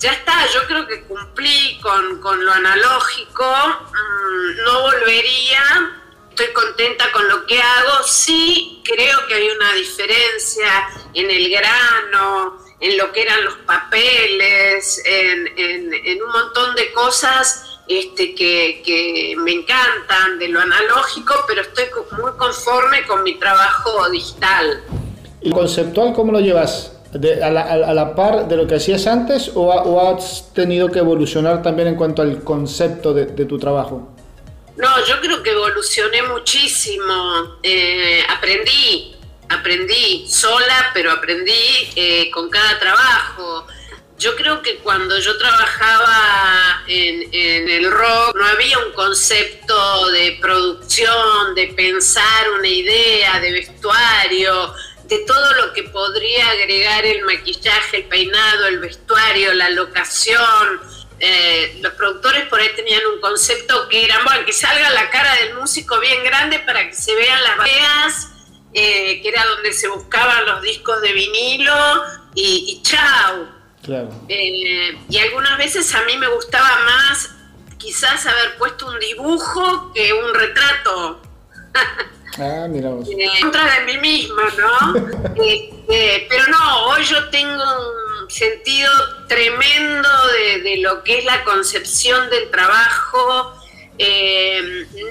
[0.00, 5.62] ya está, yo creo que cumplí con, lo analógico, mm, no volvería,
[6.30, 12.63] estoy contenta con lo que hago, sí creo que hay una diferencia en el grano,
[12.84, 19.52] en lo que eran los papeles, en, un montón de cosas este, que, que, me
[19.52, 21.86] encantan de lo analógico, pero estoy
[22.20, 24.82] muy conforme con mi trabajo digital.
[25.40, 26.90] ¿Y conceptual cómo lo llevas?
[27.14, 31.94] a, la, par de lo que hacías antes o, has tenido que evolucionar también en
[31.94, 34.10] cuanto al concepto de, tu trabajo?
[34.76, 37.58] No, yo creo que evolucioné muchísimo.
[37.62, 39.13] Eh, aprendí,
[39.54, 43.66] aprendí sola, pero aprendí eh, con cada trabajo.
[44.18, 51.54] Yo creo que cuando yo trabajaba en, el rock no había un concepto de producción,
[51.54, 54.74] de pensar una idea, de vestuario
[55.08, 60.80] de todo lo que podría agregar el maquillaje, el peinado, el vestuario, la locación.
[61.20, 65.34] Eh, los productores por ahí tenían un concepto que era, bueno, que salga la cara
[65.36, 68.28] del músico bien grande para que se vean las veas,
[68.74, 71.74] eh, que era donde se buscaban los discos de vinilo
[72.34, 73.46] y, y chau.
[74.28, 77.30] Eh, y algunas veces a mí me gustaba más
[77.78, 81.22] quizás haber puesto un dibujo que un retrato.
[82.36, 83.08] Ah, mira vos.
[83.08, 84.92] Eh, contra de mí misma, ¿no?
[85.86, 88.90] Pero no, hoy yo tengo un sentido
[89.28, 90.08] tremendo
[90.64, 93.54] de, lo que es la concepción del trabajo.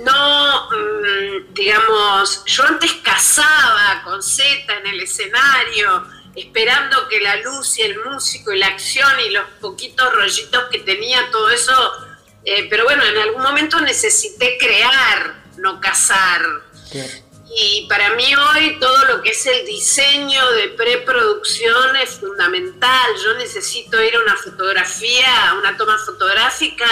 [0.04, 6.06] No, mm, digamos, yo antes cazaba con Z en el escenario,
[6.36, 10.80] esperando que la luz y el músico y la acción y los poquitos rollitos que
[10.80, 11.92] tenía, todo eso,
[12.70, 16.42] pero bueno, en algún momento necesité crear, no cazar.
[17.56, 23.12] Y para mí hoy todo lo que es el diseño de preproducción es fundamental.
[23.24, 26.88] Yo necesito ir a una fotografía, a una toma fotográfica,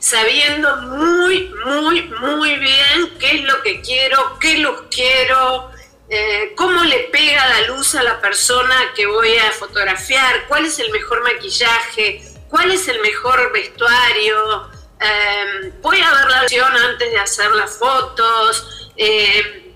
[0.00, 5.70] sabiendo muy, muy, muy bien qué es lo que quiero, qué luz quiero,
[6.08, 10.80] eh, cómo le pega la luz a la persona que voy a fotografiar, cuál es
[10.80, 14.70] el mejor maquillaje, cuál es el mejor vestuario.
[15.00, 19.74] Eh, voy a ver la opción antes de hacer las fotos eh,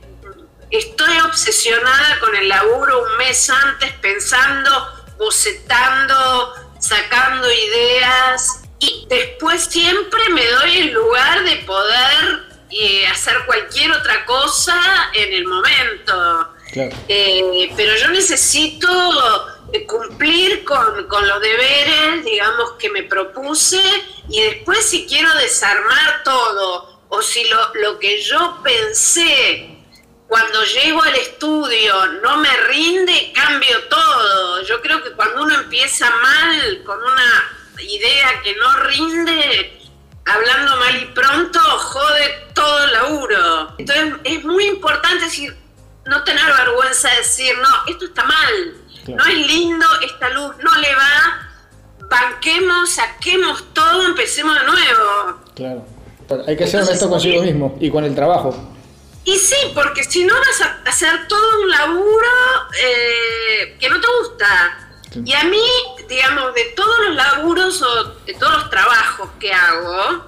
[0.71, 4.71] estoy obsesionada con el laburo un mes antes, pensando,
[5.17, 13.93] bocetando, sacando ideas y después siempre me doy el lugar de poder eh, hacer cualquier
[13.93, 16.49] otra cosa en el momento.
[17.09, 18.89] Eh, pero yo necesito
[19.87, 23.81] cumplir con, con, los deberes, digamos, que me propuse
[24.29, 29.75] y después si quiero desarmar todo o si lo, lo que yo pensé
[30.27, 34.63] cuando llego al estudio no me rinde, cambio todo.
[34.63, 39.79] Yo creo que cuando uno empieza mal, con una idea que no rinde,
[40.27, 43.75] hablando mal y pronto, jode todo el laburo.
[43.79, 45.57] Entonces es muy importante decir,
[46.07, 48.75] no tener vergüenza de decir, no, esto está mal,
[49.09, 51.51] no es lindo, esta luz no le va,
[52.09, 55.41] banquemos, saquemos todo, empecemos de nuevo.
[55.55, 55.87] Claro.
[56.47, 58.75] Hay que ser honesto consigo mismo y con el trabajo.
[59.25, 62.29] Y sí, porque si no vas a hacer todo un laburo
[62.83, 64.84] eh, que no te gusta.
[65.25, 65.63] Y a mí,
[66.09, 70.25] digamos, de todos los laburos o de todos los trabajos que hago,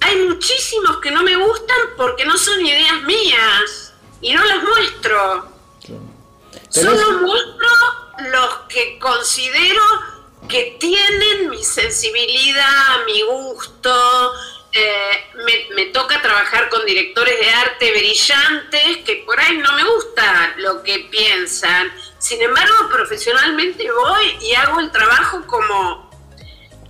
[0.00, 5.48] hay muchísimos que no me gustan porque no son ideas mías y no las muestro.
[6.68, 7.68] Solo muestro
[8.30, 9.82] los que considero
[10.48, 14.32] que tienen mi sensibilidad, mi gusto,
[14.72, 15.26] eh,
[15.74, 20.82] me, toca trabajar con directores de arte brillantes que por ahí no me gusta lo
[20.82, 21.92] que piensan.
[22.20, 26.10] Sin embargo, profesionalmente voy y hago el trabajo como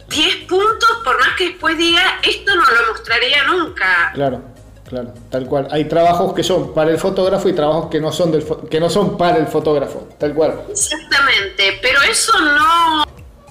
[0.09, 4.11] 10 puntos, por más que después diga, esto no lo mostraría nunca.
[4.13, 4.43] Claro,
[4.89, 5.69] claro, tal cual.
[5.71, 8.91] Hay trabajos que son para el fotógrafo y trabajos que no son, del que no
[8.91, 10.65] son para el fotógrafo, tal cual.
[10.69, 13.05] Exactamente, pero eso no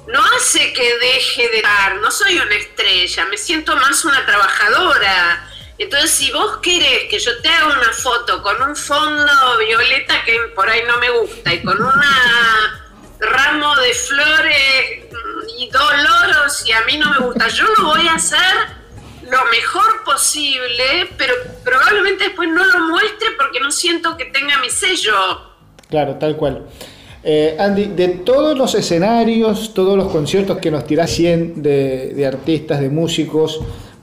[0.07, 5.47] no hace que deje de dar, no soy una estrella, me siento más una trabajadora.
[5.79, 9.31] Entonces, si vos querés que yo te haga una foto con un fondo
[9.65, 15.05] violeta que por ahí no me gusta y con una ramo de flores
[15.57, 17.47] y doloroso y a mí no me gusta.
[17.47, 18.39] Yo lo voy a hacer
[19.23, 24.69] lo mejor posible, pero probablemente después no lo muestre porque no siento que tenga mi
[24.69, 25.13] sello.
[25.89, 26.65] Claro, tal cual.
[27.23, 32.25] Eh, Andy, de todos los escenarios, todos los conciertos que nos tirás 100 de, de
[32.25, 33.59] artistas, de músicos,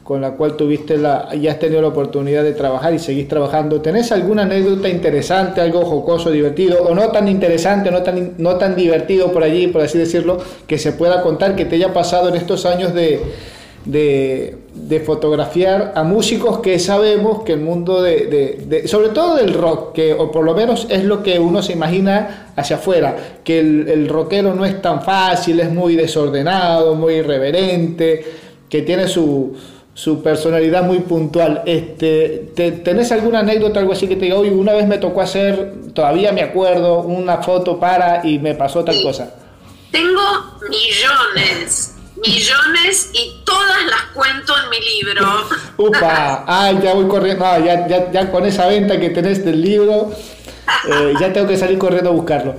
[0.06, 3.80] con la cual tuviste la, y has tenido la oportunidad de trabajar y seguís trabajando.
[3.80, 8.76] ¿Tenés alguna anécdota interesante, algo jocoso, divertido, o no tan interesante, no tan, no tan
[8.76, 10.38] divertido por allí, por así decirlo,
[10.68, 13.20] que se pueda contar, que te haya pasado en estos años de,
[13.84, 19.54] de, de fotografiar a músicos que sabemos que el mundo de, de, sobre todo del
[19.54, 23.58] rock, que o por lo menos es lo que uno se imagina hacia afuera, que
[23.58, 28.24] el, el rockero no es tan fácil, es muy desordenado, muy irreverente,
[28.68, 29.52] que tiene su
[29.96, 31.62] su personalidad muy puntual.
[31.64, 35.72] Este, ¿Tenés alguna anécdota, algo así que te diga, hoy una vez me tocó hacer,
[35.94, 39.32] todavía me acuerdo, una foto para y me pasó tal cosa?
[39.90, 40.20] Tengo
[40.68, 45.26] millones, millones y todas las cuento en mi libro.
[45.78, 50.12] Upa, ay, ya voy corriendo, ya, ya, ya, con esa venta que tenés del libro,
[50.92, 52.54] eh, ya tengo que salir corriendo a buscarlo.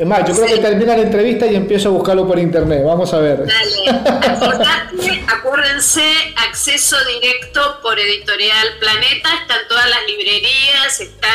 [0.00, 2.82] Es más, yo creo que termina la entrevista y empiezo a buscarlo por internet.
[2.86, 3.44] Vamos a ver.
[3.44, 5.24] Dale.
[5.28, 6.02] acuérdense,
[6.36, 9.28] acceso directo por editorial Planeta.
[9.42, 11.28] Están todas las librerías, está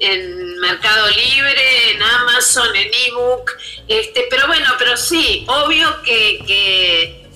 [0.00, 3.50] en, Mercado Libre, en Amazon, en ebook.
[3.88, 7.26] Este, pero bueno, pero sí, obvio que,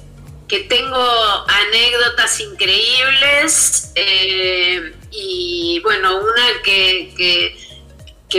[0.48, 1.04] que, tengo
[1.48, 3.92] anécdotas increíbles.
[3.94, 7.67] Eh, y bueno, una que que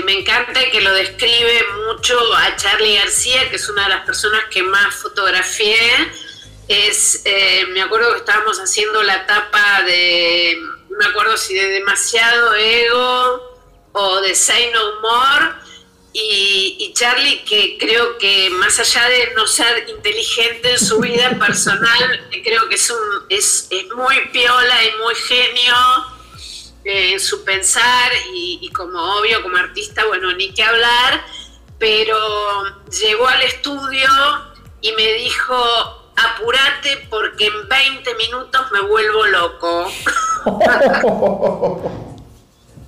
[0.04, 4.06] me encanta y que lo describe mucho a Charlie García, que es una de las
[4.06, 5.78] personas que más fotografié.
[6.68, 10.58] Es, eh, me acuerdo que estábamos haciendo la tapa de,
[10.90, 13.60] no me acuerdo si de Demasiado Ego
[13.94, 15.60] o de Say No More,
[16.12, 22.28] y, Charlie, que creo que más allá de no ser inteligente en su vida personal,
[22.44, 25.76] creo que es, un, es, es muy piola y muy genio
[26.84, 31.26] en su pensar y, como obvio, como artista, bueno, ni qué hablar,
[31.78, 32.18] pero
[32.90, 34.10] llegó al estudio
[34.82, 35.56] y me dijo,
[36.16, 39.92] apúrate porque en 20 minutos me vuelvo loco.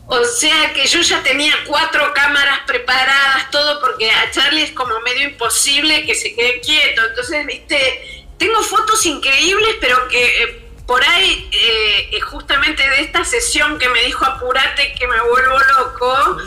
[0.08, 5.00] o sea que yo ya tenía cuatro cámaras preparadas, todo porque a Charlie es como
[5.02, 7.02] medio imposible que se quede quieto.
[7.08, 13.78] Entonces, viste, tengo fotos increíbles, pero que eh, por ahí, eh, justamente de esta sesión
[13.78, 16.38] que me dijo apurate que me vuelvo loco,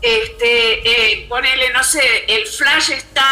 [0.00, 3.26] este, eh, ponele, no sé, el flash está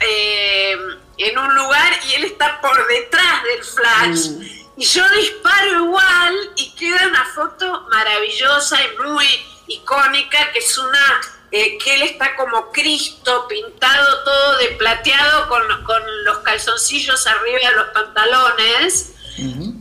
[0.00, 0.76] eh,
[1.18, 4.28] en un lugar y él está por detrás del flash.
[4.30, 4.56] Mm.
[4.78, 9.26] Y yo disparo igual y queda una foto maravillosa y muy
[9.68, 11.20] icónica, que es una
[11.50, 17.76] que él está como Cristo, pintado todo de plateado con, con los calzoncillos arriba de
[17.76, 19.15] los pantalones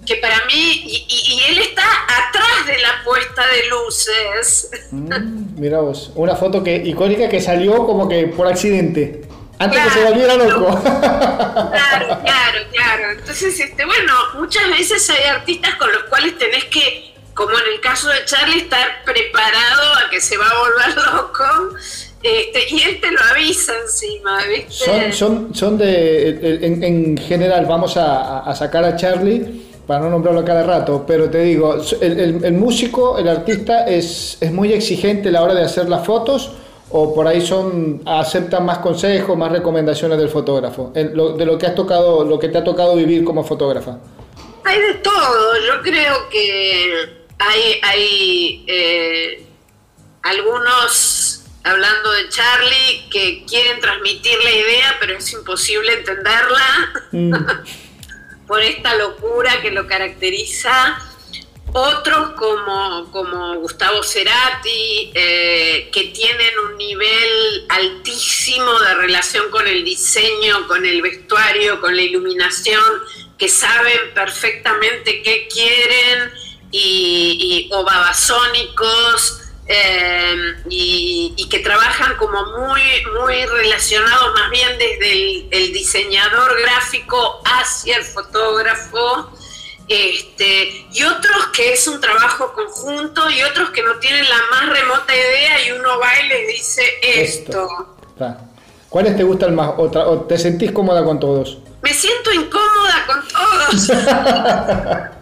[0.06, 4.70] que para mí, y, él está atrás de la puesta de luces.
[4.92, 9.22] Mm, mira vos, una foto que icónica que salió como que por accidente.
[9.58, 10.82] Antes que se volviera loco.
[10.82, 13.12] Claro, claro, claro.
[13.12, 17.80] Entonces, este, bueno, muchas veces hay artistas con los cuales tenés que, como en el
[17.80, 21.78] caso de Charlie, estar preparado a que se va a volver loco.
[22.26, 25.14] Este, y él te lo avisa encima, ¿viste?
[25.14, 29.46] Son, son, de, en, general, vamos a, sacar a Charlie
[29.86, 34.74] para no nombrarlo cada rato, pero te digo, el, músico, el artista es, es, muy
[34.74, 36.50] exigente a la hora de hacer las fotos
[36.90, 41.76] o por ahí son aceptan más consejos, más recomendaciones del fotógrafo, de lo que has
[41.76, 44.00] tocado, lo que te ha tocado vivir como fotógrafa.
[44.64, 46.92] Hay de todo, yo creo que
[47.38, 49.46] hay, hay eh,
[50.24, 51.35] algunos
[51.66, 57.34] hablando de Charlie, que quieren transmitir la idea, pero es imposible entenderla mm.
[58.48, 61.02] por esta locura que lo caracteriza.
[61.74, 69.84] Otros como, como Gustavo Cerati, eh, que tienen un nivel altísimo de relación con el
[69.84, 72.82] diseño, con el vestuario, con la iluminación,
[73.38, 76.32] que saben perfectamente qué quieren,
[76.72, 82.82] y, y o babasónicos, Em, y, que trabajan como muy,
[83.20, 89.32] muy relacionados más bien desde el, diseñador gráfico hacia el fotógrafo.
[89.88, 94.68] Este, y otros que es un trabajo conjunto y otros que no tienen la más
[94.70, 97.96] remota idea y uno va y les dice esto.
[98.90, 101.58] ¿Cuáles te gustan más o, o te sentís cómoda con todos?
[101.82, 103.92] Me siento incómoda con todos.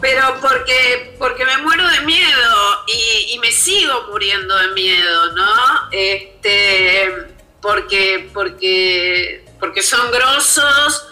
[0.00, 5.88] pero porque, porque me muero de miedo y, me sigo muriendo de miedo, ¿no?
[5.90, 7.10] Este,
[7.60, 11.06] porque, porque porque son grosos.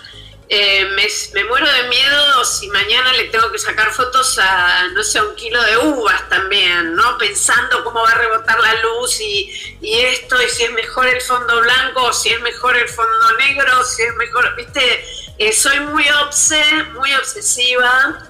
[0.51, 0.87] Eh,
[1.35, 5.35] me, muero de miedo si mañana le tengo que sacar fotos a, no sé, un
[5.35, 7.19] kilo de uvas también, ¿no?
[7.19, 11.21] Pensando cómo va a rebotar la luz y, y esto, y si es mejor el
[11.21, 15.05] fondo blanco, o si es mejor el fondo negro, si es mejor, viste,
[15.37, 16.63] eh, soy muy obse,
[16.95, 18.28] muy obsesiva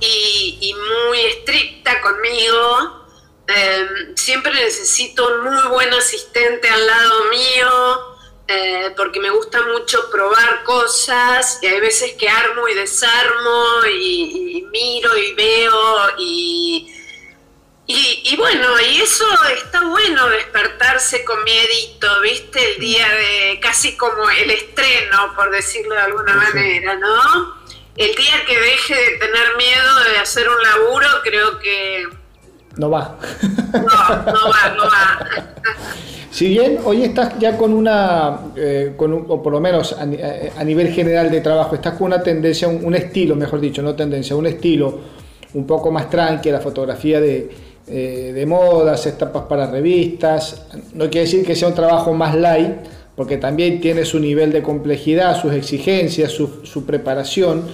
[0.00, 0.74] y,
[1.08, 3.06] muy estricta conmigo.
[3.46, 10.10] Em, siempre necesito un muy buen asistente al lado mío, eh, porque me gusta mucho
[10.10, 16.94] probar cosas y hay veces que armo y desarmo y, miro y veo y,
[17.86, 19.24] y, bueno, y eso
[19.54, 22.72] está bueno despertarse con miedito, ¿viste?
[22.72, 27.57] El día de casi como el estreno, por decirlo de alguna manera, ¿no?
[27.98, 32.04] El día que deje de tener miedo de hacer un laburo, creo que...
[32.76, 33.18] No va.
[33.72, 35.18] No, no va, no va.
[36.30, 40.06] Si bien hoy estás ya con una, eh, con o por lo menos a,
[40.64, 44.46] nivel general de trabajo, estás con una tendencia, un, estilo, mejor dicho, no tendencia, un
[44.46, 45.00] estilo
[45.54, 47.50] un poco más tranqui, la fotografía de,
[47.88, 52.76] eh, de modas, etapas para revistas, no quiere decir que sea un trabajo más light,
[53.16, 57.64] porque también tiene su nivel de complejidad, sus exigencias, su, su preparación,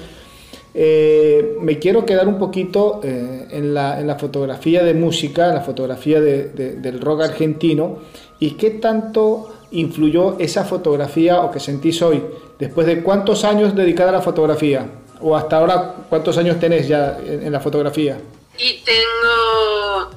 [0.77, 6.21] eh, me quiero quedar un poquito eh, en, la, fotografía de música, en la fotografía
[6.21, 8.01] del rock argentino
[8.41, 12.23] y qué tanto influyó esa fotografía o que sentís hoy,
[12.59, 14.87] después de cuántos años dedicada a la fotografía
[15.21, 18.19] o hasta ahora cuántos años tenés ya en, la fotografía.
[18.59, 20.11] Y tengo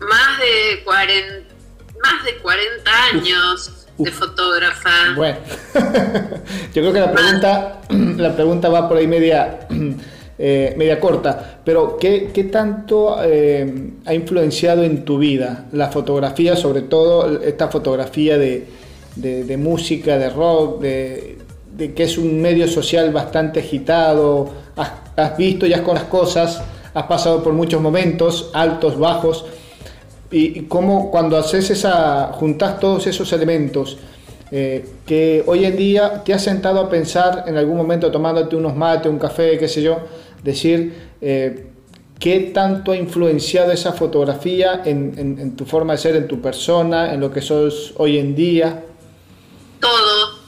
[0.00, 1.54] más de 40,
[2.02, 5.14] más de 40 años de fotógrafa.
[5.16, 5.38] Bueno,
[6.74, 7.80] yo creo que la pregunta,
[8.16, 9.60] la pregunta va por ahí media,
[10.38, 16.56] eh, media corta, pero ¿qué, qué tanto eh, ha influenciado en tu vida la fotografía,
[16.56, 18.66] sobre todo esta fotografía de,
[19.16, 21.38] de, música, de rock, de,
[21.76, 26.62] de, que es un medio social bastante agitado, has, has visto ya con las cosas,
[26.94, 29.46] has pasado por muchos momentos, altos, bajos,
[30.34, 33.98] y, cómo cuando haces esa, juntas todos esos elementos,
[34.50, 38.74] eh, que hoy en día te has sentado a pensar en algún momento tomándote unos
[38.74, 40.00] mates, un café, qué sé yo,
[40.42, 41.66] decir eh,
[42.18, 47.20] qué tanto ha influenciado esa fotografía en, tu forma de ser, en tu persona, en
[47.20, 48.82] lo que sos hoy en día.
[49.78, 50.38] Todo,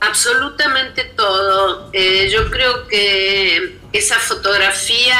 [0.00, 1.90] absolutamente todo.
[1.92, 5.16] Eh, yo creo que esa fotografía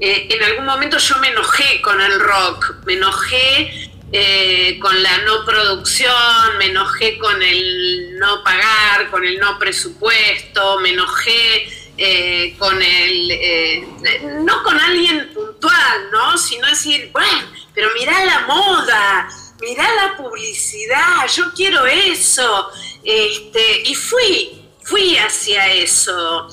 [0.00, 5.18] eh, en algún momento yo me enojé con el rock, me enojé eh, con la
[5.18, 11.68] no producción, me enojé con el no pagar, con el no presupuesto, me enojé
[11.98, 16.38] eh, con el, no con alguien puntual, ¿no?
[16.38, 19.28] Sino decir, bueno, pero mirá la moda,
[19.60, 22.70] mirá la publicidad, yo quiero eso.
[23.02, 26.48] Este, y fui, fui hacia eso.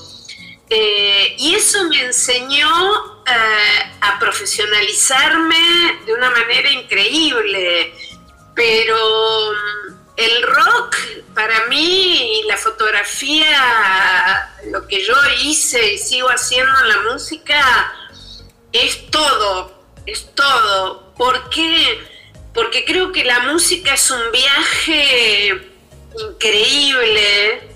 [0.68, 2.68] Y eso me enseñó
[3.26, 7.94] eh, a profesionalizarme de una manera increíble,
[8.54, 8.96] pero
[9.52, 10.96] mm, el rock
[11.34, 17.94] para mí y la fotografía, lo que yo hice y sigo haciendo en la música,
[18.72, 21.12] es todo, es todo.
[21.14, 22.00] ¿Por qué?
[22.54, 25.72] Porque creo que la música es un viaje
[26.30, 27.75] increíble,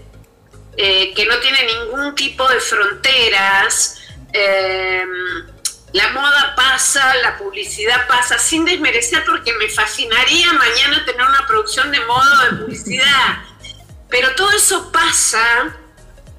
[0.83, 4.01] eh, que no tiene ningún tipo de fronteras,
[4.33, 5.47] Em,
[5.93, 11.91] la moda pasa, la publicidad pasa, sin desmerecer porque me fascinaría mañana tener una producción
[11.91, 13.43] de moda de publicidad.
[14.09, 15.77] Pero todo eso pasa,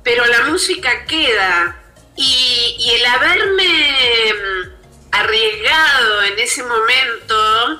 [0.03, 1.77] pero la música queda.
[2.17, 4.71] Y, el haberme em,
[5.13, 7.79] arriesgado en ese momento,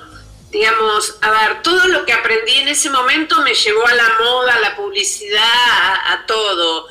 [0.52, 4.54] digamos, a ver, todo lo que aprendí en ese momento me llevó a la moda,
[4.54, 6.88] a la publicidad, a todo.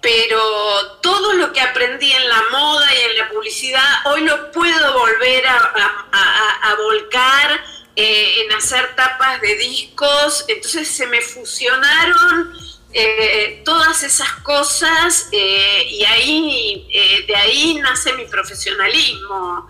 [0.00, 4.98] Pero todo lo que aprendí en la moda y en la publicidad, hoy lo puedo
[4.98, 7.60] volver a, volcar
[7.96, 12.56] eh, en hacer tapas de discos, entonces se me fusionaron
[12.92, 19.68] eh, todas esas cosas eh, y ahí, de ahí nace mi profesionalismo.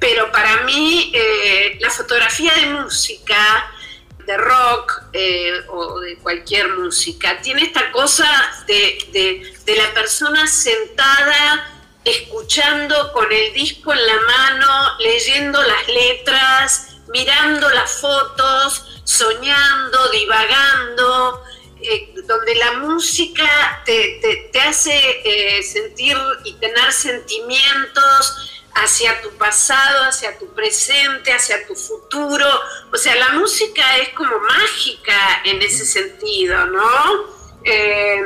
[0.00, 1.12] pero para mí
[1.80, 3.70] la fotografía de música
[4.26, 7.40] de rock eh, o de cualquier música.
[7.42, 8.26] Tiene esta cosa
[8.66, 11.70] de, la persona sentada,
[12.04, 21.42] escuchando con el disco en la mano, leyendo las letras, mirando las fotos, soñando, divagando,
[21.86, 30.38] eh, donde la música te, hace eh, sentir y tener sentimientos hacia tu pasado, hacia
[30.38, 32.46] tu presente, hacia tu futuro.
[32.92, 37.34] O sea, la música es como mágica en ese sentido, ¿no?
[37.64, 38.20] Eh,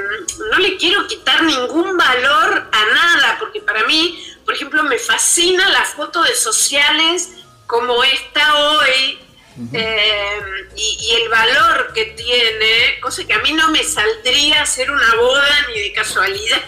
[0.50, 5.68] no le quiero quitar ningún valor a nada, porque para mí, por ejemplo, me fascina
[5.68, 7.30] la foto de sociales
[7.66, 9.18] como esta hoy,
[9.72, 10.38] eh,
[10.76, 15.66] y, el valor que tiene, cosa que a mí no me saldría hacer una boda
[15.68, 16.62] ni de casualidad.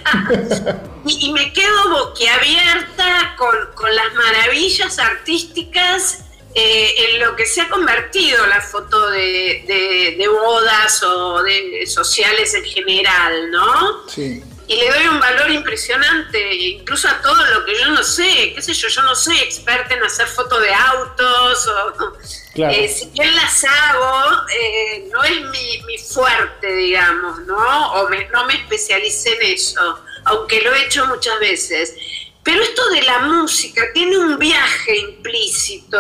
[1.07, 6.25] y, me quedo boquiabierta con, con las maravillas artísticas
[6.55, 12.55] eh, en lo que se ha convertido la foto de, de, bodas o de sociales
[12.55, 14.09] en general, ¿no?
[14.09, 18.53] Sí y le doy un valor impresionante, incluso a todo lo que yo no sé,
[18.55, 22.13] qué sé yo, yo no soy experta en hacer fotos de autos, o,
[22.55, 27.93] eh, si bien las hago, eh, no es mi, fuerte, digamos, ¿no?
[27.95, 31.97] O no me especialicé en eso, aunque lo he hecho muchas veces.
[32.45, 35.99] Pero esto de la música tiene un viaje implícito,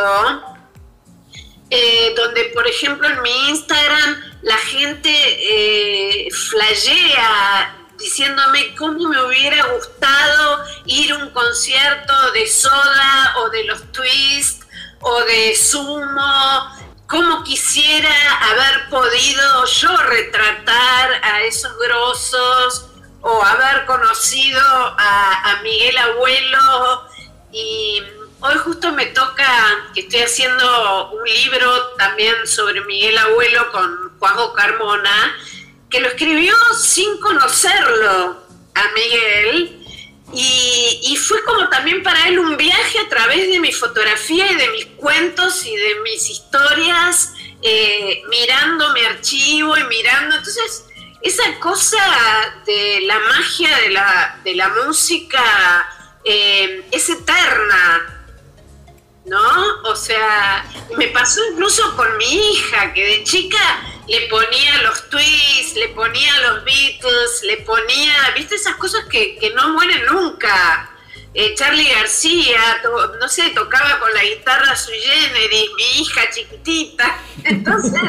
[1.71, 10.65] eh, donde, por ejemplo, en mi Instagram la gente flashea diciéndome cómo me hubiera gustado
[10.87, 14.65] ir a un concierto de Soda o de los Twist
[15.01, 16.77] o de Sumo,
[17.07, 18.11] cómo quisiera
[18.51, 22.87] haber podido yo retratar a esos grosos
[23.21, 27.09] o haber conocido a, a Miguel Abuelo.
[27.53, 28.03] Y
[28.41, 29.47] hoy justo me toca
[29.95, 35.37] que estoy haciendo un libro también sobre Miguel Abuelo con Juanjo Carmona
[35.91, 39.81] que lo escribió sin conocerlo a Miguel
[40.33, 44.69] y, fue como también para él un viaje a través de mi fotografía y de
[44.71, 50.37] mis cuentos y de mis historias, eh, mirando mi archivo y mirando.
[50.37, 50.85] Entonces,
[51.23, 51.99] esa cosa
[52.65, 55.43] de la magia de la, de la música
[56.25, 58.20] eh, es eterna,
[59.25, 59.83] ¿no?
[59.85, 60.65] O sea,
[60.97, 63.59] me pasó incluso con mi hija, que de chica
[64.09, 69.73] le ponía los twists, le ponía los Beatles, le ponía, viste, esas cosas que, no
[69.73, 70.91] mueren nunca.
[71.33, 72.83] Eh, Charlie García,
[73.21, 77.19] no sé, tocaba con la guitarra sui generis, mi hija chiquitita.
[77.45, 78.01] Entonces,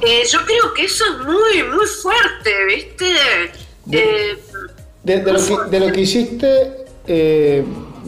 [0.00, 3.04] eh, yo creo que eso es muy, muy fuerte, ¿viste?
[3.84, 4.42] De,
[5.02, 6.86] de, lo, que, hiciste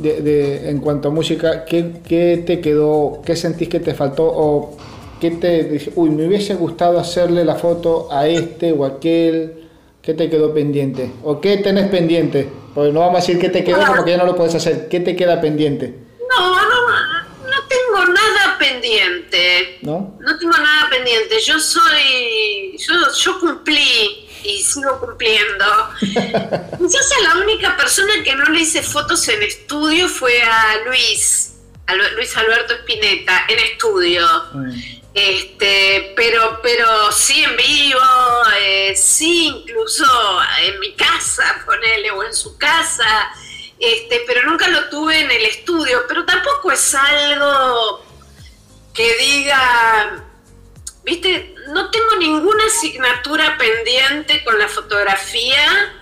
[0.03, 4.77] en cuanto a música, ¿qué, ¿qué, te quedó, qué sentís que te faltó o
[5.21, 9.65] ¿Qué te uy, me hubiese gustado hacerle la foto a este o aquel?
[10.01, 11.11] ¿Qué te quedó pendiente?
[11.25, 12.49] ¿O qué tenés pendiente?
[12.73, 14.89] Porque no vamos a decir qué te quedó porque ya no lo puedes hacer.
[14.89, 15.93] ¿Qué te queda pendiente?
[16.31, 16.89] No, no,
[17.43, 19.79] no tengo nada pendiente.
[19.83, 20.17] ¿No?
[20.21, 21.41] No tengo nada pendiente.
[21.45, 25.65] Yo soy, yo, yo cumplí y sigo cumpliendo.
[26.01, 31.53] Quizás la única persona que no le hice fotos en estudio fue a Luis,
[31.87, 34.27] a Luis Alberto Espineta, en estudio.
[34.55, 34.99] Mm.
[35.15, 38.01] Este, pero, pero sí en vivo,
[38.61, 40.05] eh, sí incluso
[40.63, 43.33] en mi casa, ponele, o en su casa,
[43.81, 48.05] este, pero nunca lo tuve en el estudio, pero tampoco es algo
[48.95, 50.28] que diga,
[51.05, 55.95] viste, no tengo ninguna asignatura pendiente con la fotografía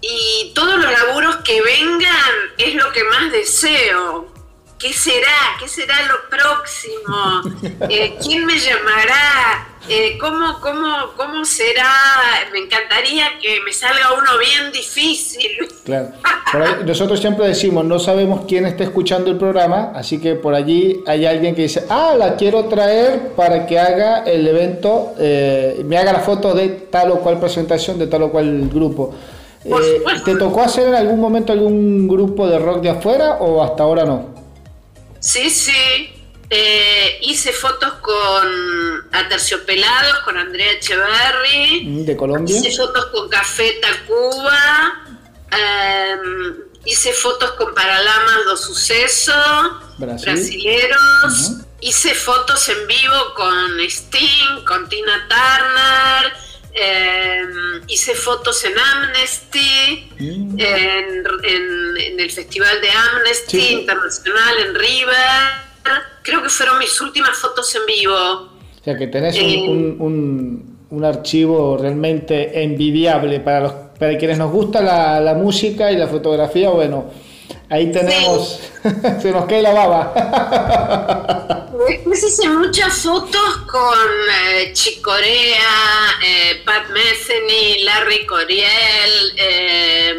[0.00, 4.37] y todos los laburos que vengan es lo que más deseo.
[4.78, 5.56] ¿Qué será?
[5.58, 7.68] ¿Qué será lo próximo?
[7.90, 9.66] Eh, ¿Quién me llamará?
[9.88, 11.90] Eh, ¿cómo, cómo, cómo será?
[12.52, 15.50] Me encantaría que me salga uno bien difícil.
[15.84, 16.10] Claro.
[16.84, 21.26] nosotros siempre decimos, no sabemos quién está escuchando el programa, así que por allí hay
[21.26, 26.12] alguien que dice, ah, la quiero traer para que haga el evento, eh, me haga
[26.12, 29.12] la foto de tal o cual presentación, de tal o cual grupo.
[30.24, 34.04] ¿Te tocó hacer en algún momento algún grupo de rock de afuera o hasta ahora
[34.04, 34.37] no?
[35.20, 36.14] Sí, sí.
[36.50, 41.84] Eh, hice fotos con Aterciopelados, con Andrea Echeverry.
[41.84, 42.56] Mm, de Colombia.
[42.56, 45.04] Hice fotos con Café Tacuba.
[45.50, 49.32] Em, hice fotos con Paralamas do Suceso.
[49.98, 51.52] Brasileros.
[51.80, 56.47] Hice fotos en vivo con Sting, con Tina Turner
[56.80, 60.58] Em, hice fotos en Amnesty, mm.
[60.60, 65.14] en, el Festival de Amnesty Internacional en River.
[66.22, 68.14] Creo que fueron mis últimas fotos en vivo.
[68.14, 74.80] O sea que tenés un, eh, archivo realmente envidiable para, los, para quienes nos gusta
[74.80, 76.70] la, música y la fotografía.
[76.70, 77.10] Bueno,
[77.70, 78.60] ahí tenemos,
[79.22, 81.68] se nos cae la baba.
[81.88, 84.08] Después hice muchas fotos con
[84.46, 90.14] eh, Chicorea, eh, Pat Metheny, Larry Coriel, eh,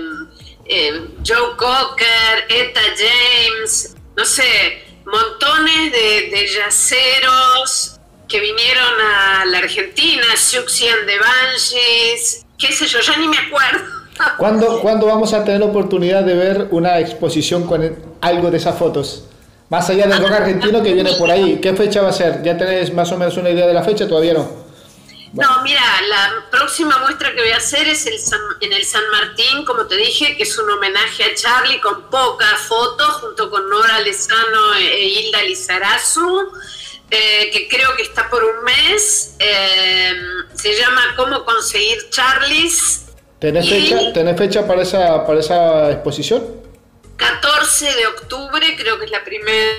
[1.25, 10.23] Joe Cocker, Etta James, no sé, montones de, de yaceros que vinieron a la Argentina,
[10.37, 13.98] Suxian de Banshees, qué sé yo, ya ni me acuerdo.
[14.37, 18.77] ¿Cuándo, ¿Cuándo vamos a tener la oportunidad de ver una exposición con algo de esas
[18.77, 19.25] fotos?
[19.69, 22.41] Más allá del rock argentino que viene por ahí, ¿qué fecha va a ser?
[22.43, 24.07] ¿Ya tenés más o menos una idea de la fecha?
[24.07, 24.69] Todavía no.
[25.33, 28.15] No, mira, la próxima muestra que voy a hacer es el
[28.61, 32.61] en el San Martín, como te dije, que es un homenaje a Charlie con pocas
[32.61, 36.51] fotos, junto con Nora Lezano e Hilda Lizarazu,
[37.11, 39.35] eh, que creo que está por un mes.
[39.37, 40.13] Eh,
[40.55, 43.08] se llama Cómo conseguir Charlies.
[43.39, 46.43] ¿Tenés, fecha, ¿Tenés fecha para esa, para esa exposición?
[47.15, 49.71] 14 de octubre, creo que es la primera,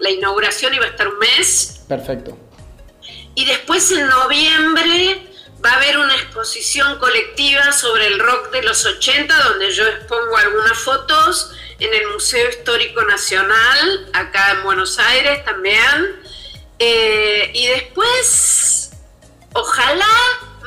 [0.00, 1.82] la inauguración y va a estar un mes.
[1.88, 2.36] Perfecto.
[3.34, 5.26] Y después en noviembre
[5.64, 10.36] va a haber una exposición colectiva sobre el rock de los 80, donde yo expongo
[10.36, 16.20] algunas fotos en el Museo Histórico Nacional, acá en Buenos Aires también.
[16.78, 18.90] Eh, y después,
[19.54, 20.06] ojalá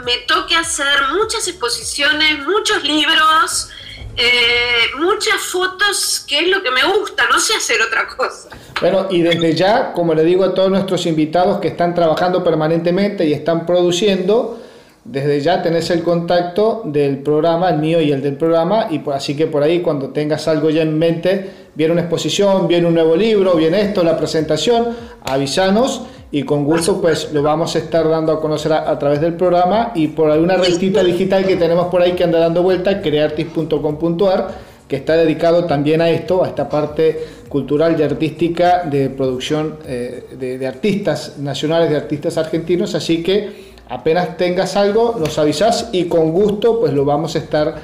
[0.04, 3.70] me toque hacer muchas exposiciones, muchos libros,
[4.16, 8.50] eh, muchas fotos, que es lo que me gusta, no sé hacer otra cosa.
[8.80, 13.26] Bueno, y desde ya, como le digo a todos nuestros invitados que están trabajando permanentemente
[13.26, 14.60] y están produciendo,
[15.06, 19.36] desde ya tenés el contacto del programa, el mío y el del programa, y así
[19.36, 23.16] que por ahí cuando tengas algo ya en mente, viene una exposición, viene un nuevo
[23.16, 26.04] libro, viene esto, la presentación, avisanos
[26.34, 29.92] y con gusto pues lo vamos a estar dando a conocer a, través del programa
[29.94, 34.48] y por alguna revistita digital que tenemos por ahí que anda dando vuelta, creartis.com.ar,
[34.88, 40.26] que está dedicado también a esto, a esta parte cultural y artística de producción eh,
[40.40, 46.06] de, de, artistas nacionales, de artistas argentinos, así que apenas tengas algo, nos avisas y
[46.06, 47.76] con gusto pues lo vamos a estar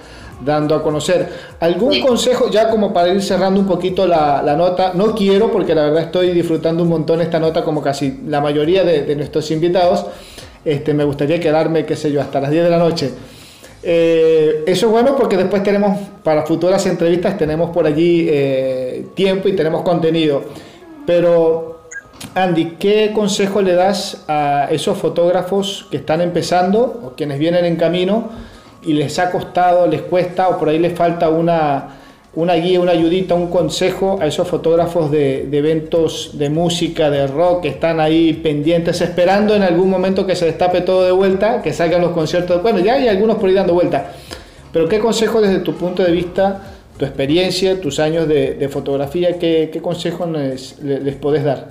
[0.44, 1.30] dando a conocer.
[1.60, 4.94] ¿Algún consejo, ya como para ir cerrando un poquito la, nota?
[4.94, 8.84] No quiero, porque la verdad estoy disfrutando un montón esta nota, como casi la mayoría
[8.84, 10.06] de, nuestros invitados.
[10.64, 13.12] Este, me gustaría quedarme, qué sé yo, hasta las 10 de la noche.
[13.82, 19.48] Eh, eso es bueno porque después tenemos, para futuras entrevistas, tenemos por allí eh, tiempo
[19.48, 20.44] y tenemos contenido.
[21.06, 21.80] Pero,
[22.36, 27.78] Andy, ¿qué consejo le das a esos fotógrafos que están empezando o quienes vienen en
[27.78, 28.30] camino?
[28.84, 32.00] Y les ha costado, les cuesta o por ahí les falta una,
[32.34, 37.64] una guía, una ayudita, un consejo a esos fotógrafos de, eventos de música, de rock,
[37.64, 41.74] que están ahí pendientes, esperando en algún momento que se destape todo de vuelta, que
[41.74, 42.62] salgan los conciertos.
[42.62, 44.14] Bueno, ya hay algunos por ahí dando vuelta.
[44.72, 46.62] Pero ¿qué consejo desde tu punto de vista,
[46.98, 51.70] tu experiencia, tus años de, fotografía, qué, consejos les, les, podés dar?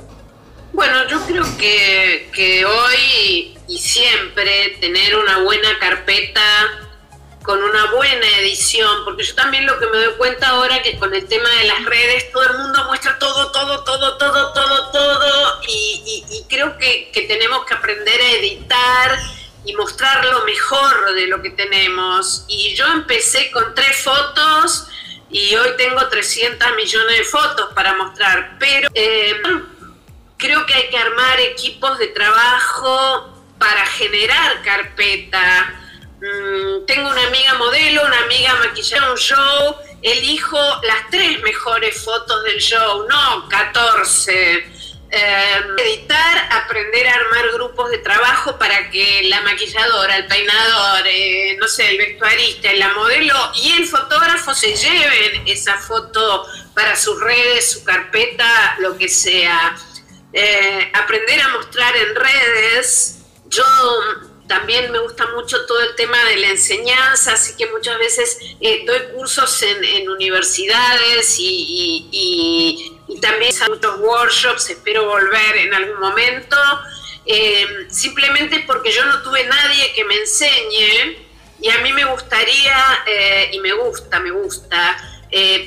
[0.73, 6.41] Bueno, yo creo que, que hoy y siempre tener una buena carpeta
[7.49, 11.15] con una buena edición, porque yo también lo que me doy cuenta ahora que con
[11.15, 15.61] el tema de las redes todo el mundo muestra todo, todo, todo, todo, todo, todo,
[15.67, 19.19] y, creo que, tenemos que aprender a editar
[19.65, 22.45] y mostrar lo mejor de lo que tenemos.
[22.49, 24.89] Y yo empecé con tres fotos
[25.31, 29.41] y hoy tengo 300 millones de fotos para mostrar, pero eh,
[30.37, 35.79] creo que hay que armar equipos de trabajo para generar carpeta
[36.21, 42.43] Mm, tengo una amiga modelo, una amiga maquillada, un show, elijo las tres mejores fotos
[42.45, 44.79] del show, no 14.
[45.11, 51.57] Em, editar, aprender a armar grupos de trabajo para que la maquilladora, el peinador, eh,
[51.59, 57.19] no sé, el vestuarista, la modelo y el fotógrafo se lleven esa foto para sus
[57.21, 59.75] redes, su carpeta, lo que sea.
[60.33, 63.15] Eh, aprender a mostrar en redes.
[63.47, 63.65] Yo
[64.49, 68.83] también me gusta mucho todo el tema de la enseñanza, así que muchas veces eh,
[68.87, 76.57] doy cursos en, universidades y, también muchos workshops, espero volver en algún momento,
[77.27, 81.27] eh, simplemente porque yo no tuve nadie que me enseñe
[81.61, 84.97] y a mí me gustaría, eh, y me gusta, me gusta,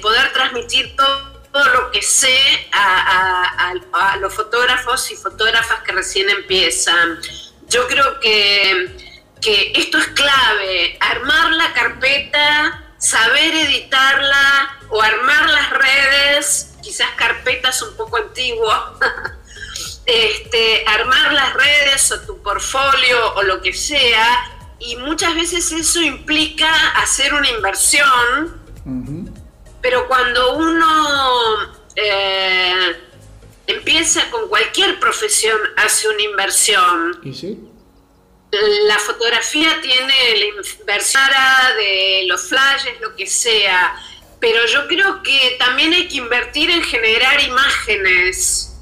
[0.02, 2.36] poder transmitir todo lo que sé
[2.72, 7.20] a los fotógrafos y fotógrafas que recién empiezan
[7.72, 9.11] yo creo que,
[9.74, 17.95] esto es clave, armar la carpeta, saber editarla o armar las redes, quizás carpetas un
[17.95, 18.82] poco antiguas,
[20.05, 26.01] este, armar las redes o tu portfolio o lo que sea, y muchas veces eso
[26.01, 28.61] implica hacer una inversión,
[29.82, 33.11] pero cuando uno eh,
[33.68, 37.20] empieza con cualquier profesión, hace una inversión.
[37.24, 37.59] ¿Y sí?
[38.88, 41.24] La fotografía tiene la inversión
[41.78, 43.95] de los flashes, lo que sea.
[44.39, 48.76] pero yo creo que también hay que invertir en generar imágenes.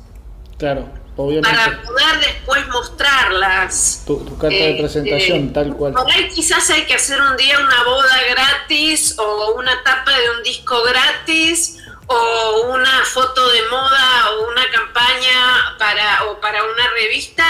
[0.58, 1.50] Claro, obviamente.
[1.50, 4.04] Para poder después mostrarlas.
[4.08, 5.94] Tu, carta de eh, presentación, eh, tal cual.
[5.94, 10.30] Por ahí quizás hay que hacer un día una boda gratis o una tapa de
[10.32, 11.80] un disco gratis
[12.10, 17.46] o una foto de moda o una campaña para o para una revista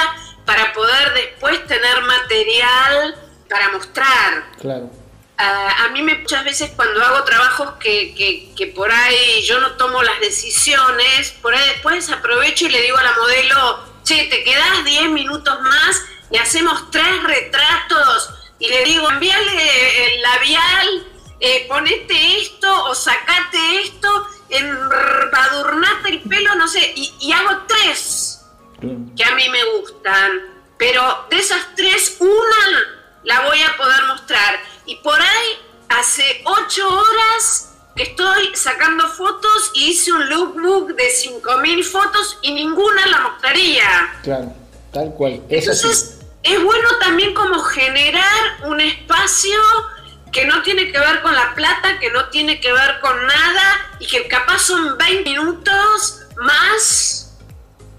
[0.46, 3.16] para poder después tener material
[3.50, 4.52] para mostrar.
[4.60, 4.92] Claro.
[5.38, 8.14] a mí me, muchas veces cuando hago trabajos que,
[8.56, 12.98] que, por ahí yo no tomo las decisiones, por ahí después aprovecho y le digo
[12.98, 18.30] a la modelo, che, te quedas 10 minutos más y hacemos tres retratos
[18.60, 21.08] y le digo, envíale el labial,
[21.40, 28.42] eh, ponete esto o sacate esto embadurnate el pelo, no sé, y, hago tres
[28.80, 30.32] que a mí me gustan,
[30.78, 32.80] pero de esas tres, una
[33.24, 34.60] la voy a poder mostrar.
[34.86, 41.04] Y por ahí, hace ocho horas que estoy sacando fotos y hice un lookbook de
[41.04, 44.20] 5.000 fotos y ninguna la mostraría.
[44.24, 44.54] Claro,
[44.94, 45.42] tal cual.
[45.50, 49.60] Entonces, es bueno también como generar un espacio
[50.32, 53.96] que no tiene que ver con la plata, que no tiene que ver con nada
[54.00, 57.38] y que capaz son 20 minutos más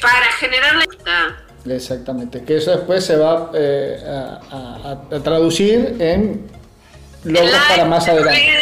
[0.01, 6.51] para generar la Exactamente, que eso después se va eh, a, traducir en
[7.24, 8.59] logros para más adelante.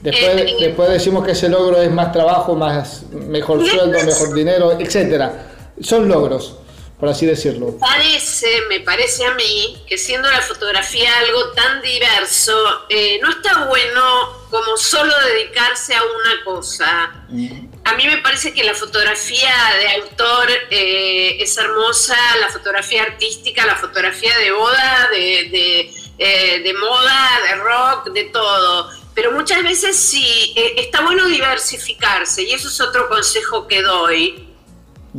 [0.00, 4.72] Después, eh, después decimos que ese logro es más trabajo, más mejor sueldo, mejor dinero,
[4.78, 5.32] etcétera.
[5.80, 6.58] Son logros
[7.04, 7.76] por así decirlo.
[7.78, 12.56] Parece, me parece a mí, que siendo la fotografía algo tan diverso,
[12.88, 17.26] eh, no está bueno como solo dedicarse a una cosa.
[17.28, 17.66] Mm.
[17.84, 23.66] A mí me parece que la fotografía de autor eh, es hermosa, la fotografía artística,
[23.66, 28.88] la fotografía de boda, de, eh, de, moda, de rock, de todo.
[29.14, 34.48] Pero muchas veces sí, está bueno diversificarse y eso es otro consejo que doy.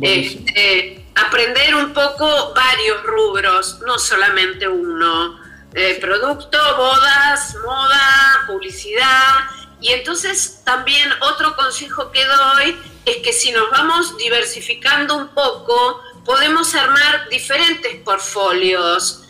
[0.02, 5.40] Este, aprender un poco varios rubros, no solamente uno.
[5.74, 9.44] Eh, producto, bodas, moda, publicidad.
[9.80, 16.00] Y entonces también otro consejo que doy es que si nos vamos diversificando un poco,
[16.24, 19.22] podemos armar diferentes portfolios.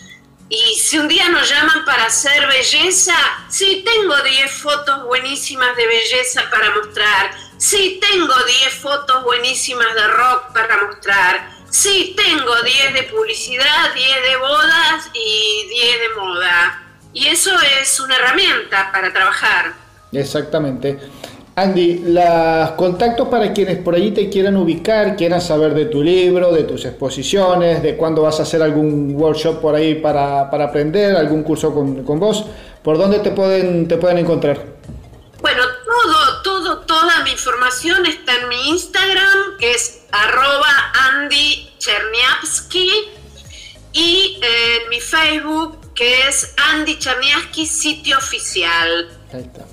[0.49, 3.17] Y si un día nos llaman para hacer belleza,
[3.49, 7.37] sí, tengo 10 fotos buenísimas de belleza para mostrar.
[7.59, 14.09] Sí, tengo 10 fotos buenísimas de rock para mostrar Sí, tengo 10 de publicidad, 10
[14.31, 16.83] de bodas y 10 de moda.
[17.13, 17.51] Y eso
[17.83, 19.75] es una herramienta para trabajar.
[20.11, 20.99] Exactamente.
[21.55, 26.51] Andy, los contactos para quienes por allí te quieran ubicar, quieran saber de tu libro,
[26.51, 31.43] de tus exposiciones, de cuándo vas a hacer algún workshop por ahí para, aprender, algún
[31.43, 32.47] curso con, con, vos,
[32.83, 34.76] ¿por dónde te pueden, te pueden encontrar?
[35.41, 42.91] Bueno, todo, todo, toda mi información está en mi Instagram, que es arroba Andy Cherniavsky
[43.93, 49.09] y en mi Facebook que es Andy Cherniavsky sitio oficial.
[49.33, 49.65] Ahí está.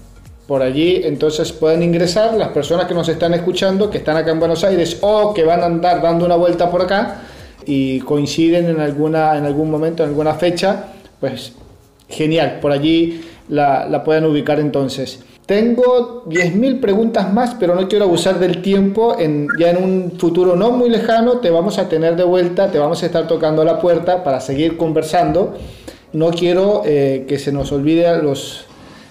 [0.47, 4.39] Por allí entonces pueden ingresar las personas que nos están escuchando, que están acá en
[4.39, 7.21] Buenos Aires o que van a andar dando una vuelta por acá
[7.65, 10.87] y coinciden en, alguna, en algún momento, en alguna fecha,
[11.21, 11.53] pues
[12.09, 15.19] genial, por allí la pueden ubicar entonces.
[15.45, 19.17] Tengo 10.000 preguntas más, pero no quiero abusar del tiempo.
[19.59, 23.03] Ya en un futuro no muy lejano te vamos a tener de vuelta, te vamos
[23.03, 25.55] a estar tocando la puerta para seguir conversando.
[26.13, 28.65] No quiero eh, que se nos olvide a los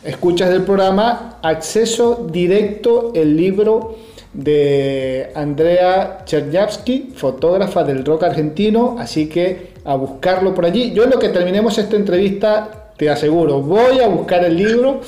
[0.04, 3.96] escuchas del programa acceso directo el libro
[4.32, 10.92] de Andrea Chernyavsky, fotógrafa del rock argentino, así que a buscarlo por allí.
[10.92, 15.00] Yo en lo que terminemos esta entrevista, te aseguro, voy a buscar el libro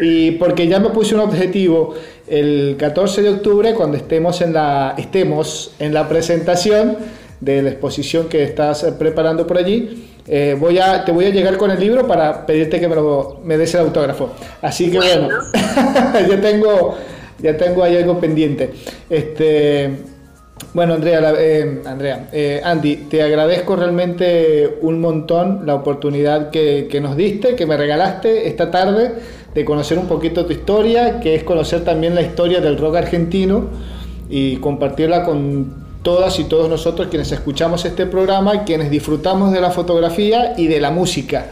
[0.00, 1.94] y porque ya me puse un objetivo
[2.26, 6.96] el 14 de octubre cuando estemos en la, estemos en la presentación
[7.40, 10.06] de la exposición que estás preparando por allí.
[10.26, 13.40] Eh, voy a, te voy a llegar con el libro para pedirte que me, lo,
[13.44, 14.30] me des el autógrafo.
[14.60, 15.28] Así que bueno,
[16.28, 16.96] ya, tengo,
[17.38, 18.70] ya tengo ahí algo pendiente.
[19.08, 19.90] Este,
[20.74, 27.00] bueno, Andrea, eh, Andrea eh, Andy, te agradezco realmente un montón la oportunidad que, que
[27.00, 29.14] nos diste, que me regalaste esta tarde
[29.54, 33.66] de conocer un poquito tu historia, que es conocer también la historia del rock argentino
[34.28, 39.70] y compartirla con todas y todos nosotros quienes escuchamos este programa, quienes disfrutamos de la
[39.70, 41.46] fotografía y de la música.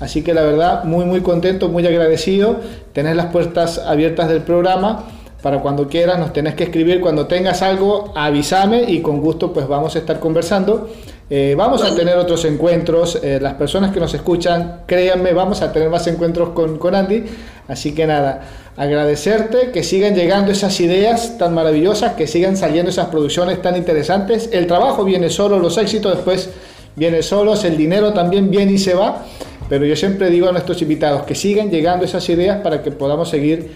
[0.00, 2.60] Así que la verdad, muy muy contento, muy agradecido.
[2.92, 5.04] Tenés las puertas abiertas del programa
[5.42, 7.00] para cuando quieras, nos tenés que escribir.
[7.00, 10.88] Cuando tengas algo, avísame y con gusto pues vamos a estar conversando.
[11.30, 15.70] Eh, vamos a tener otros encuentros, eh, las personas que nos escuchan, créanme, vamos a
[15.72, 17.24] tener más encuentros con, con, Andy.
[17.68, 18.42] Así que nada,
[18.78, 24.48] agradecerte que sigan llegando esas ideas tan maravillosas, que sigan saliendo esas producciones tan interesantes.
[24.52, 26.48] El trabajo viene solo, los éxitos después
[26.96, 29.26] vienen solos, el dinero también viene y se va.
[29.68, 33.28] Pero yo siempre digo a nuestros invitados que sigan llegando esas ideas para que podamos
[33.28, 33.70] seguir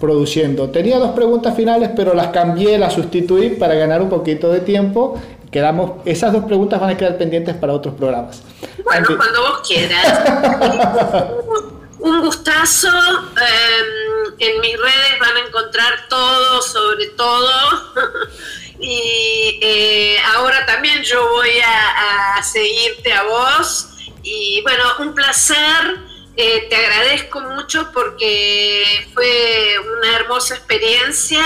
[0.00, 0.70] produciendo.
[0.70, 5.20] Tenía dos preguntas finales, pero las cambié, las sustituí para ganar un poquito de tiempo.
[5.50, 8.42] Quedamos, esas dos preguntas van a quedar pendientes para otros programas.
[8.84, 10.20] Bueno, cuando vos quieras.
[11.98, 12.88] un gustazo.
[12.88, 17.50] Em, en mis redes van a encontrar todo sobre todo.
[18.78, 23.88] y eh, ahora también yo voy a seguirte a vos.
[24.22, 26.05] Y bueno, un placer
[26.36, 31.42] eh, te agradezco mucho porque fue una hermosa experiencia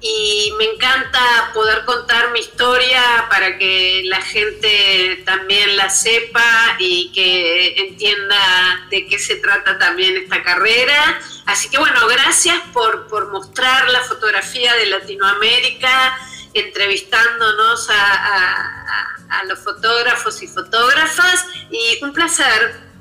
[0.00, 7.12] y me encanta poder contar mi historia para que la gente también la sepa y
[7.12, 11.20] que entienda de qué se trata también esta carrera.
[11.46, 16.18] Así que bueno, gracias por, por mostrar la fotografía de Latinoamérica,
[16.54, 22.91] entrevistándonos a, a los fotógrafos y fotógrafas y un placer.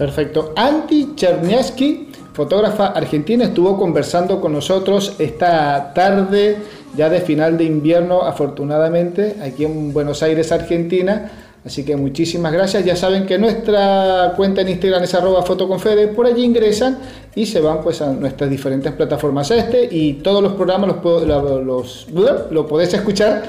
[0.00, 0.54] Perfecto.
[0.56, 6.56] Anti Cherniaski, fotógrafa argentina, estuvo conversando con nosotros esta tarde,
[6.96, 11.30] ya de final de invierno, afortunadamente, aquí en Buenos Aires, Argentina.
[11.66, 12.82] Así que muchísimas gracias.
[12.82, 16.08] Ya saben que nuestra cuenta en Instagram es arroba fotoconfede.
[16.08, 16.98] Por allí ingresan
[17.34, 22.94] y se van pues a nuestras diferentes plataformas este y todos los programas los, los,
[22.94, 23.42] escuchar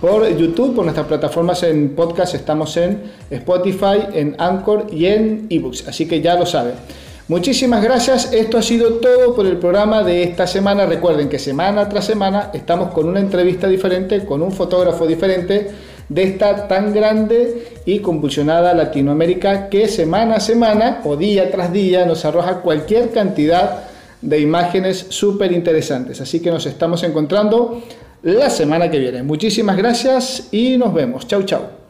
[0.00, 5.88] por YouTube, por nuestras plataformas en podcast, estamos en Spotify, en Anchor y en eBooks,
[5.88, 6.74] así que ya lo saben.
[7.26, 10.86] Muchísimas gracias, esto ha sido todo por el programa de esta semana.
[10.86, 15.70] Recuerden que semana tras semana estamos con una entrevista diferente, con un fotógrafo diferente
[16.08, 22.06] de esta tan grande y convulsionada Latinoamérica que semana a semana o día tras día
[22.06, 23.80] nos arroja cualquier cantidad
[24.22, 26.20] de imágenes súper interesantes.
[26.22, 27.82] Así que nos estamos encontrando
[28.22, 29.22] la semana que viene.
[29.22, 31.26] Muchísimas gracias y nos vemos.
[31.26, 31.87] Chau, chau.